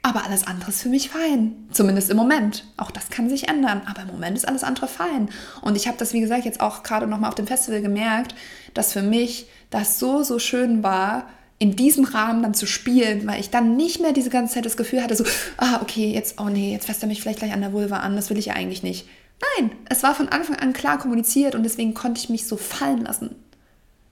Aber 0.03 0.25
alles 0.25 0.47
andere 0.47 0.71
ist 0.71 0.83
für 0.83 0.88
mich 0.88 1.11
fein. 1.11 1.68
Zumindest 1.73 2.11
im 2.11 2.16
Moment. 2.16 2.64
Auch 2.77 2.90
das 2.90 3.11
kann 3.11 3.29
sich 3.29 3.49
ändern. 3.49 3.83
Aber 3.87 4.03
im 4.03 4.09
Moment 4.09 4.37
ist 4.37 4.47
alles 4.47 4.64
andere 4.64 4.87
fein. 4.87 5.29
Und 5.61 5.77
ich 5.77 5.87
habe 5.87 5.99
das, 5.99 6.12
wie 6.12 6.21
gesagt, 6.21 6.44
jetzt 6.44 6.61
auch 6.61 6.83
gerade 6.83 7.07
nochmal 7.07 7.29
auf 7.29 7.35
dem 7.35 7.47
Festival 7.47 7.83
gemerkt, 7.83 8.35
dass 8.75 8.92
für 8.92 9.03
mich 9.03 9.49
das 9.71 9.99
so, 9.99 10.23
so 10.23 10.38
schön 10.38 10.83
war, 10.83 11.29
in 11.59 11.75
diesem 11.75 12.05
Rahmen 12.05 12.42
dann 12.42 12.55
zu 12.55 12.66
spielen, 12.66 13.27
weil 13.27 13.40
ich 13.40 13.51
dann 13.51 13.77
nicht 13.77 14.01
mehr 14.01 14.12
diese 14.12 14.31
ganze 14.31 14.55
Zeit 14.55 14.64
das 14.64 14.77
Gefühl 14.77 15.03
hatte, 15.03 15.16
so, 15.16 15.25
ah, 15.57 15.81
okay, 15.83 16.12
jetzt, 16.12 16.40
oh 16.40 16.49
nee, 16.49 16.73
jetzt 16.73 16.87
fässt 16.87 17.03
er 17.03 17.09
mich 17.09 17.21
vielleicht 17.21 17.40
gleich 17.40 17.53
an 17.53 17.61
der 17.61 17.73
Vulva 17.73 17.99
an, 17.99 18.14
das 18.14 18.31
will 18.31 18.38
ich 18.38 18.47
ja 18.47 18.55
eigentlich 18.55 18.83
nicht. 18.83 19.09
Nein, 19.57 19.73
es 19.88 20.03
war 20.03 20.14
von 20.14 20.29
Anfang 20.29 20.57
an 20.57 20.73
klar 20.73 20.99
kommuniziert 20.99 21.55
und 21.55 21.64
deswegen 21.64 21.94
konnte 21.94 22.21
ich 22.21 22.29
mich 22.29 22.47
so 22.47 22.57
fallen 22.57 23.03
lassen. 23.03 23.35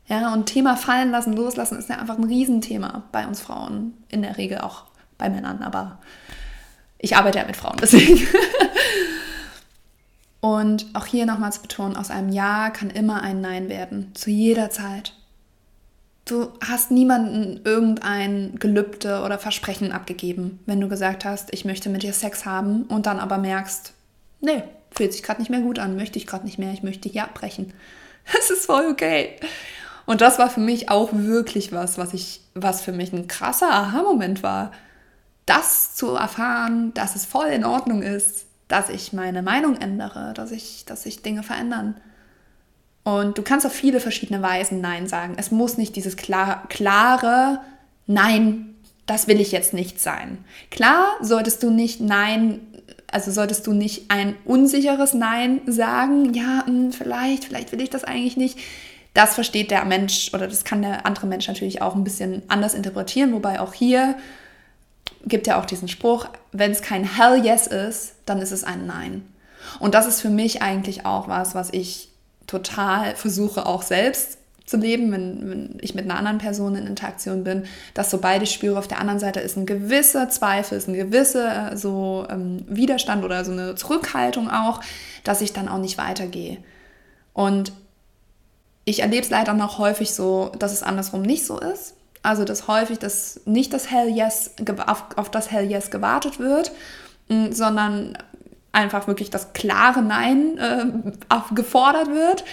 Ja, 0.08 0.32
und 0.32 0.46
Thema 0.46 0.76
fallen 0.76 1.10
lassen, 1.10 1.32
loslassen 1.32 1.78
ist 1.78 1.88
ja 1.88 1.98
einfach 1.98 2.16
ein 2.16 2.24
Riesenthema 2.24 3.04
bei 3.10 3.26
uns 3.26 3.40
Frauen, 3.40 3.94
in 4.08 4.22
der 4.22 4.38
Regel 4.38 4.58
auch 4.58 4.84
bei 5.18 5.28
Männern, 5.28 5.62
aber 5.62 6.00
ich 6.98 7.16
arbeite 7.16 7.38
ja 7.38 7.46
mit 7.46 7.56
Frauen, 7.56 7.76
deswegen. 7.80 8.26
und 10.40 10.86
auch 10.94 11.06
hier 11.06 11.26
nochmal 11.26 11.52
zu 11.52 11.62
betonen, 11.62 11.96
aus 11.96 12.10
einem 12.10 12.28
Ja 12.30 12.70
kann 12.70 12.90
immer 12.90 13.22
ein 13.22 13.40
Nein 13.40 13.68
werden, 13.68 14.12
zu 14.14 14.30
jeder 14.30 14.70
Zeit. 14.70 15.15
Du 16.26 16.48
hast 16.60 16.90
niemanden 16.90 17.60
irgendein 17.64 18.56
Gelübde 18.58 19.22
oder 19.22 19.38
Versprechen 19.38 19.92
abgegeben, 19.92 20.58
wenn 20.66 20.80
du 20.80 20.88
gesagt 20.88 21.24
hast, 21.24 21.54
ich 21.54 21.64
möchte 21.64 21.88
mit 21.88 22.02
dir 22.02 22.12
Sex 22.12 22.44
haben 22.44 22.82
und 22.82 23.06
dann 23.06 23.20
aber 23.20 23.38
merkst, 23.38 23.92
nee, 24.40 24.64
fühlt 24.90 25.12
sich 25.12 25.22
gerade 25.22 25.40
nicht 25.40 25.50
mehr 25.50 25.60
gut 25.60 25.78
an, 25.78 25.94
möchte 25.94 26.18
ich 26.18 26.26
gerade 26.26 26.44
nicht 26.44 26.58
mehr, 26.58 26.72
ich 26.72 26.82
möchte 26.82 27.08
hier 27.08 27.24
abbrechen. 27.24 27.72
Es 28.36 28.50
ist 28.50 28.66
voll 28.66 28.88
okay. 28.90 29.36
Und 30.04 30.20
das 30.20 30.36
war 30.40 30.50
für 30.50 30.58
mich 30.58 30.90
auch 30.90 31.10
wirklich 31.12 31.70
was, 31.70 31.96
was 31.96 32.12
ich, 32.12 32.40
was 32.54 32.82
für 32.82 32.90
mich 32.90 33.12
ein 33.12 33.28
krasser 33.28 33.70
Aha-Moment 33.70 34.42
war. 34.42 34.72
Das 35.46 35.94
zu 35.94 36.16
erfahren, 36.16 36.92
dass 36.94 37.14
es 37.14 37.24
voll 37.24 37.46
in 37.46 37.64
Ordnung 37.64 38.02
ist, 38.02 38.46
dass 38.66 38.88
ich 38.88 39.12
meine 39.12 39.42
Meinung 39.42 39.76
ändere, 39.76 40.34
dass 40.34 40.50
ich, 40.50 40.84
dass 40.86 41.04
sich 41.04 41.22
Dinge 41.22 41.44
verändern. 41.44 42.00
Und 43.06 43.38
du 43.38 43.42
kannst 43.42 43.64
auf 43.64 43.72
viele 43.72 44.00
verschiedene 44.00 44.42
Weisen 44.42 44.80
Nein 44.80 45.06
sagen. 45.06 45.34
Es 45.36 45.52
muss 45.52 45.78
nicht 45.78 45.94
dieses 45.94 46.16
klar, 46.16 46.64
klare 46.68 47.60
Nein, 48.08 48.74
das 49.06 49.28
will 49.28 49.40
ich 49.40 49.52
jetzt 49.52 49.72
nicht 49.72 50.00
sein. 50.00 50.44
Klar 50.72 51.06
solltest 51.20 51.62
du 51.62 51.70
nicht 51.70 52.00
Nein, 52.00 52.62
also 53.06 53.30
solltest 53.30 53.64
du 53.68 53.72
nicht 53.72 54.10
ein 54.10 54.34
unsicheres 54.44 55.14
Nein 55.14 55.60
sagen. 55.66 56.34
Ja, 56.34 56.66
hm, 56.66 56.90
vielleicht, 56.90 57.44
vielleicht 57.44 57.70
will 57.70 57.80
ich 57.80 57.90
das 57.90 58.02
eigentlich 58.02 58.36
nicht. 58.36 58.58
Das 59.14 59.36
versteht 59.36 59.70
der 59.70 59.84
Mensch 59.84 60.34
oder 60.34 60.48
das 60.48 60.64
kann 60.64 60.82
der 60.82 61.06
andere 61.06 61.28
Mensch 61.28 61.46
natürlich 61.46 61.82
auch 61.82 61.94
ein 61.94 62.02
bisschen 62.02 62.42
anders 62.48 62.74
interpretieren. 62.74 63.32
Wobei 63.32 63.60
auch 63.60 63.72
hier 63.72 64.16
gibt 65.24 65.46
ja 65.46 65.60
auch 65.60 65.64
diesen 65.64 65.86
Spruch, 65.86 66.26
wenn 66.50 66.72
es 66.72 66.82
kein 66.82 67.04
Hell 67.04 67.44
Yes 67.44 67.68
ist, 67.68 68.14
dann 68.24 68.40
ist 68.40 68.50
es 68.50 68.64
ein 68.64 68.84
Nein. 68.84 69.22
Und 69.78 69.94
das 69.94 70.08
ist 70.08 70.20
für 70.20 70.28
mich 70.28 70.60
eigentlich 70.60 71.06
auch 71.06 71.28
was, 71.28 71.54
was 71.54 71.72
ich 71.72 72.08
total 72.46 73.16
versuche 73.16 73.66
auch 73.66 73.82
selbst 73.82 74.38
zu 74.66 74.76
leben, 74.76 75.12
wenn, 75.12 75.48
wenn, 75.48 75.78
ich 75.80 75.94
mit 75.94 76.04
einer 76.04 76.18
anderen 76.18 76.38
Person 76.38 76.74
in 76.74 76.86
Interaktion 76.86 77.44
bin, 77.44 77.64
dass 77.94 78.10
sobald 78.10 78.42
ich 78.42 78.50
spüre, 78.50 78.78
auf 78.78 78.88
der 78.88 78.98
anderen 78.98 79.20
Seite 79.20 79.40
ist 79.40 79.56
ein 79.56 79.64
gewisser 79.64 80.28
Zweifel, 80.28 80.76
ist 80.76 80.88
ein 80.88 80.94
gewisser 80.94 81.72
äh, 81.72 81.76
so 81.76 82.26
ähm, 82.28 82.64
Widerstand 82.68 83.24
oder 83.24 83.44
so 83.44 83.52
eine 83.52 83.76
Zurückhaltung 83.76 84.50
auch, 84.50 84.80
dass 85.22 85.40
ich 85.40 85.52
dann 85.52 85.68
auch 85.68 85.78
nicht 85.78 85.98
weitergehe. 85.98 86.58
Und 87.32 87.72
ich 88.84 89.00
erlebe 89.00 89.22
es 89.22 89.30
leider 89.30 89.54
noch 89.54 89.78
häufig 89.78 90.14
so, 90.14 90.50
dass 90.58 90.72
es 90.72 90.82
andersrum 90.82 91.22
nicht 91.22 91.46
so 91.46 91.58
ist. 91.60 91.94
Also 92.22 92.44
dass 92.44 92.66
häufig 92.66 92.98
das 92.98 93.40
nicht 93.44 93.72
das 93.72 93.90
Hell 93.90 94.08
Yes 94.08 94.52
auf, 94.86 95.04
auf 95.16 95.30
das 95.30 95.50
Hell 95.52 95.70
Yes 95.70 95.90
gewartet 95.92 96.40
wird, 96.40 96.72
sondern 97.50 98.18
einfach 98.76 99.08
wirklich 99.08 99.30
das 99.30 99.54
klare 99.54 100.02
Nein 100.02 100.58
äh, 100.58 101.54
gefordert 101.54 102.08
wird. 102.08 102.44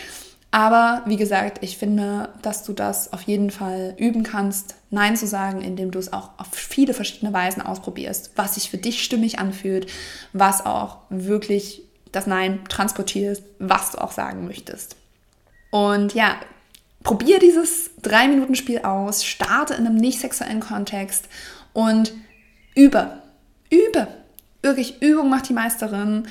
Aber 0.51 1.01
wie 1.05 1.17
gesagt, 1.17 1.59
ich 1.61 1.77
finde, 1.77 2.29
dass 2.41 2.63
du 2.63 2.73
das 2.73 3.11
auf 3.11 3.23
jeden 3.23 3.49
Fall 3.49 3.95
üben 3.97 4.23
kannst, 4.23 4.75
Nein 4.89 5.17
zu 5.17 5.27
sagen, 5.27 5.61
indem 5.61 5.91
du 5.91 5.99
es 5.99 6.13
auch 6.13 6.29
auf 6.37 6.47
viele 6.51 6.93
verschiedene 6.93 7.33
Weisen 7.33 7.61
ausprobierst, 7.61 8.31
was 8.35 8.55
sich 8.55 8.69
für 8.69 8.77
dich 8.77 9.03
stimmig 9.03 9.39
anfühlt, 9.39 9.91
was 10.31 10.65
auch 10.65 10.99
wirklich 11.09 11.81
das 12.11 12.27
Nein 12.27 12.61
transportiert, 12.69 13.41
was 13.57 13.91
du 13.91 13.97
auch 13.97 14.11
sagen 14.11 14.45
möchtest. 14.45 14.95
Und 15.71 16.13
ja, 16.13 16.35
probier 17.01 17.39
dieses 17.39 17.89
3-Minuten-Spiel 18.03 18.83
aus, 18.83 19.25
starte 19.25 19.73
in 19.73 19.87
einem 19.87 19.95
nicht 19.95 20.19
sexuellen 20.19 20.59
Kontext 20.59 21.27
und 21.73 22.13
übe. 22.75 23.17
Übe 23.71 24.07
wirklich 24.63 25.01
Übung 25.01 25.29
macht 25.29 25.49
die 25.49 25.53
Meisterin. 25.53 26.27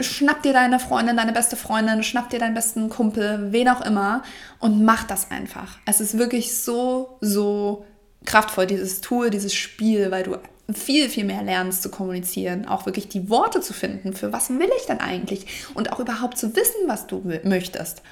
Schnapp 0.00 0.42
dir 0.42 0.52
deine 0.52 0.78
Freundin, 0.78 1.16
deine 1.16 1.32
beste 1.32 1.56
Freundin, 1.56 2.02
schnapp 2.02 2.28
dir 2.28 2.38
deinen 2.38 2.54
besten 2.54 2.90
Kumpel, 2.90 3.52
wen 3.52 3.68
auch 3.68 3.80
immer 3.80 4.22
und 4.58 4.84
mach 4.84 5.04
das 5.04 5.30
einfach. 5.30 5.78
Es 5.86 6.00
ist 6.00 6.18
wirklich 6.18 6.54
so, 6.58 7.16
so 7.20 7.86
kraftvoll, 8.24 8.66
dieses 8.66 9.00
Tool, 9.00 9.30
dieses 9.30 9.54
Spiel, 9.54 10.10
weil 10.10 10.24
du 10.24 10.36
viel, 10.72 11.08
viel 11.08 11.24
mehr 11.24 11.42
lernst 11.42 11.82
zu 11.82 11.90
kommunizieren, 11.90 12.66
auch 12.66 12.86
wirklich 12.86 13.08
die 13.08 13.28
Worte 13.28 13.60
zu 13.60 13.72
finden, 13.72 14.12
für 14.12 14.32
was 14.32 14.50
will 14.50 14.70
ich 14.78 14.86
denn 14.86 15.00
eigentlich 15.00 15.46
und 15.74 15.92
auch 15.92 16.00
überhaupt 16.00 16.38
zu 16.38 16.54
wissen, 16.54 16.86
was 16.86 17.06
du 17.06 17.22
möchtest, 17.44 18.02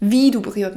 wie 0.00 0.30
du 0.30 0.40
berührt, 0.40 0.76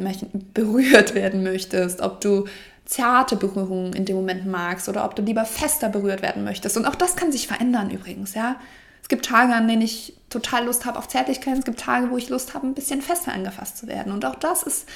berührt 0.54 1.14
werden 1.14 1.44
möchtest, 1.44 2.02
ob 2.02 2.22
du 2.22 2.46
zarte 2.86 3.36
Berührungen 3.36 3.94
in 3.94 4.06
dem 4.06 4.16
Moment 4.16 4.46
magst 4.46 4.88
oder 4.88 5.06
ob 5.06 5.16
du 5.16 5.22
lieber 5.22 5.46
fester 5.46 5.90
berührt 5.90 6.22
werden 6.22 6.44
möchtest. 6.44 6.78
Und 6.78 6.86
auch 6.86 6.96
das 6.96 7.16
kann 7.16 7.32
sich 7.32 7.48
verändern 7.48 7.90
übrigens, 7.90 8.34
ja. 8.36 8.58
Es 9.02 9.10
gibt 9.10 9.26
Tage, 9.26 9.54
an 9.54 9.68
denen 9.68 9.84
ich 9.84 10.18
total 10.30 10.66
Lust 10.66 10.86
habe 10.86 10.98
auf 10.98 11.08
Zärtlichkeit. 11.08 11.58
Es 11.60 11.66
gibt 11.66 11.80
Tage, 11.80 12.10
wo 12.10 12.18
ich 12.18 12.30
Lust 12.30 12.56
habe, 12.56 12.66
ein 12.66 12.74
bisschen 12.74 13.04
fester 13.04 13.34
angefasst 13.34 13.78
zu 13.78 13.88
werden. 13.88 14.12
Und 14.12 14.26
auch 14.26 14.34
das 14.34 14.64
ist 14.64 14.90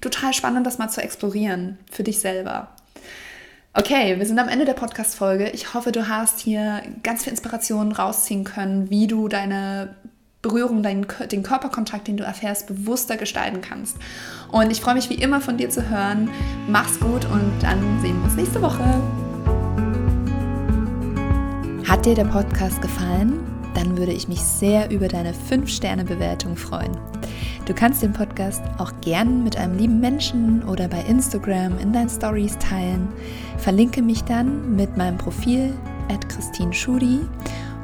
total 0.00 0.34
spannend, 0.34 0.66
das 0.66 0.78
mal 0.78 0.88
zu 0.88 1.00
explorieren 1.00 1.78
für 1.90 2.02
dich 2.02 2.18
selber. 2.18 2.74
Okay, 3.74 4.18
wir 4.18 4.26
sind 4.26 4.38
am 4.38 4.48
Ende 4.48 4.64
der 4.64 4.74
Podcast-Folge. 4.74 5.50
Ich 5.50 5.74
hoffe, 5.74 5.92
du 5.92 6.08
hast 6.08 6.40
hier 6.40 6.82
ganz 7.02 7.22
viel 7.22 7.30
Inspiration 7.30 7.92
rausziehen 7.92 8.44
können, 8.44 8.90
wie 8.90 9.06
du 9.06 9.28
deine 9.28 9.94
Berührung, 10.42 10.82
deinen, 10.82 11.06
den 11.30 11.44
Körperkontakt, 11.44 12.08
den 12.08 12.16
du 12.16 12.24
erfährst, 12.24 12.66
bewusster 12.66 13.16
gestalten 13.16 13.60
kannst. 13.60 13.96
Und 14.50 14.72
ich 14.72 14.80
freue 14.80 14.94
mich 14.94 15.08
wie 15.08 15.14
immer 15.14 15.40
von 15.40 15.56
dir 15.56 15.70
zu 15.70 15.88
hören. 15.88 16.28
Mach's 16.68 16.98
gut 16.98 17.24
und 17.26 17.52
dann 17.60 17.78
sehen 18.02 18.18
wir 18.18 18.24
uns 18.24 18.34
nächste 18.34 18.60
Woche. 18.60 18.82
Hat 21.88 22.04
dir 22.04 22.16
der 22.16 22.24
Podcast 22.24 22.82
gefallen? 22.82 23.38
Dann 23.74 23.96
würde 23.96 24.12
ich 24.12 24.26
mich 24.26 24.40
sehr 24.42 24.90
über 24.90 25.06
deine 25.06 25.32
5-Sterne-Bewertung 25.32 26.56
freuen. 26.56 26.98
Du 27.66 27.72
kannst 27.72 28.02
den 28.02 28.12
Podcast 28.12 28.62
auch 28.78 28.92
gern 29.00 29.44
mit 29.44 29.56
einem 29.56 29.78
lieben 29.78 30.00
Menschen 30.00 30.64
oder 30.64 30.88
bei 30.88 31.02
Instagram 31.02 31.78
in 31.78 31.92
deinen 31.92 32.10
Stories 32.10 32.58
teilen. 32.58 33.08
Verlinke 33.58 34.02
mich 34.02 34.24
dann 34.24 34.74
mit 34.74 34.96
meinem 34.96 35.18
Profil 35.18 35.72
at 36.10 36.28
Christine 36.28 36.72
Schudi 36.72 37.20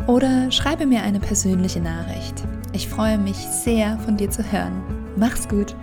oder 0.08 0.50
schreibe 0.50 0.86
mir 0.86 1.02
eine 1.02 1.20
persönliche 1.20 1.80
Nachricht. 1.80 2.42
Ich 2.72 2.88
freue 2.88 3.18
mich 3.18 3.36
sehr, 3.36 3.98
von 3.98 4.16
dir 4.16 4.30
zu 4.30 4.42
hören. 4.50 4.82
Mach's 5.16 5.46
gut! 5.48 5.76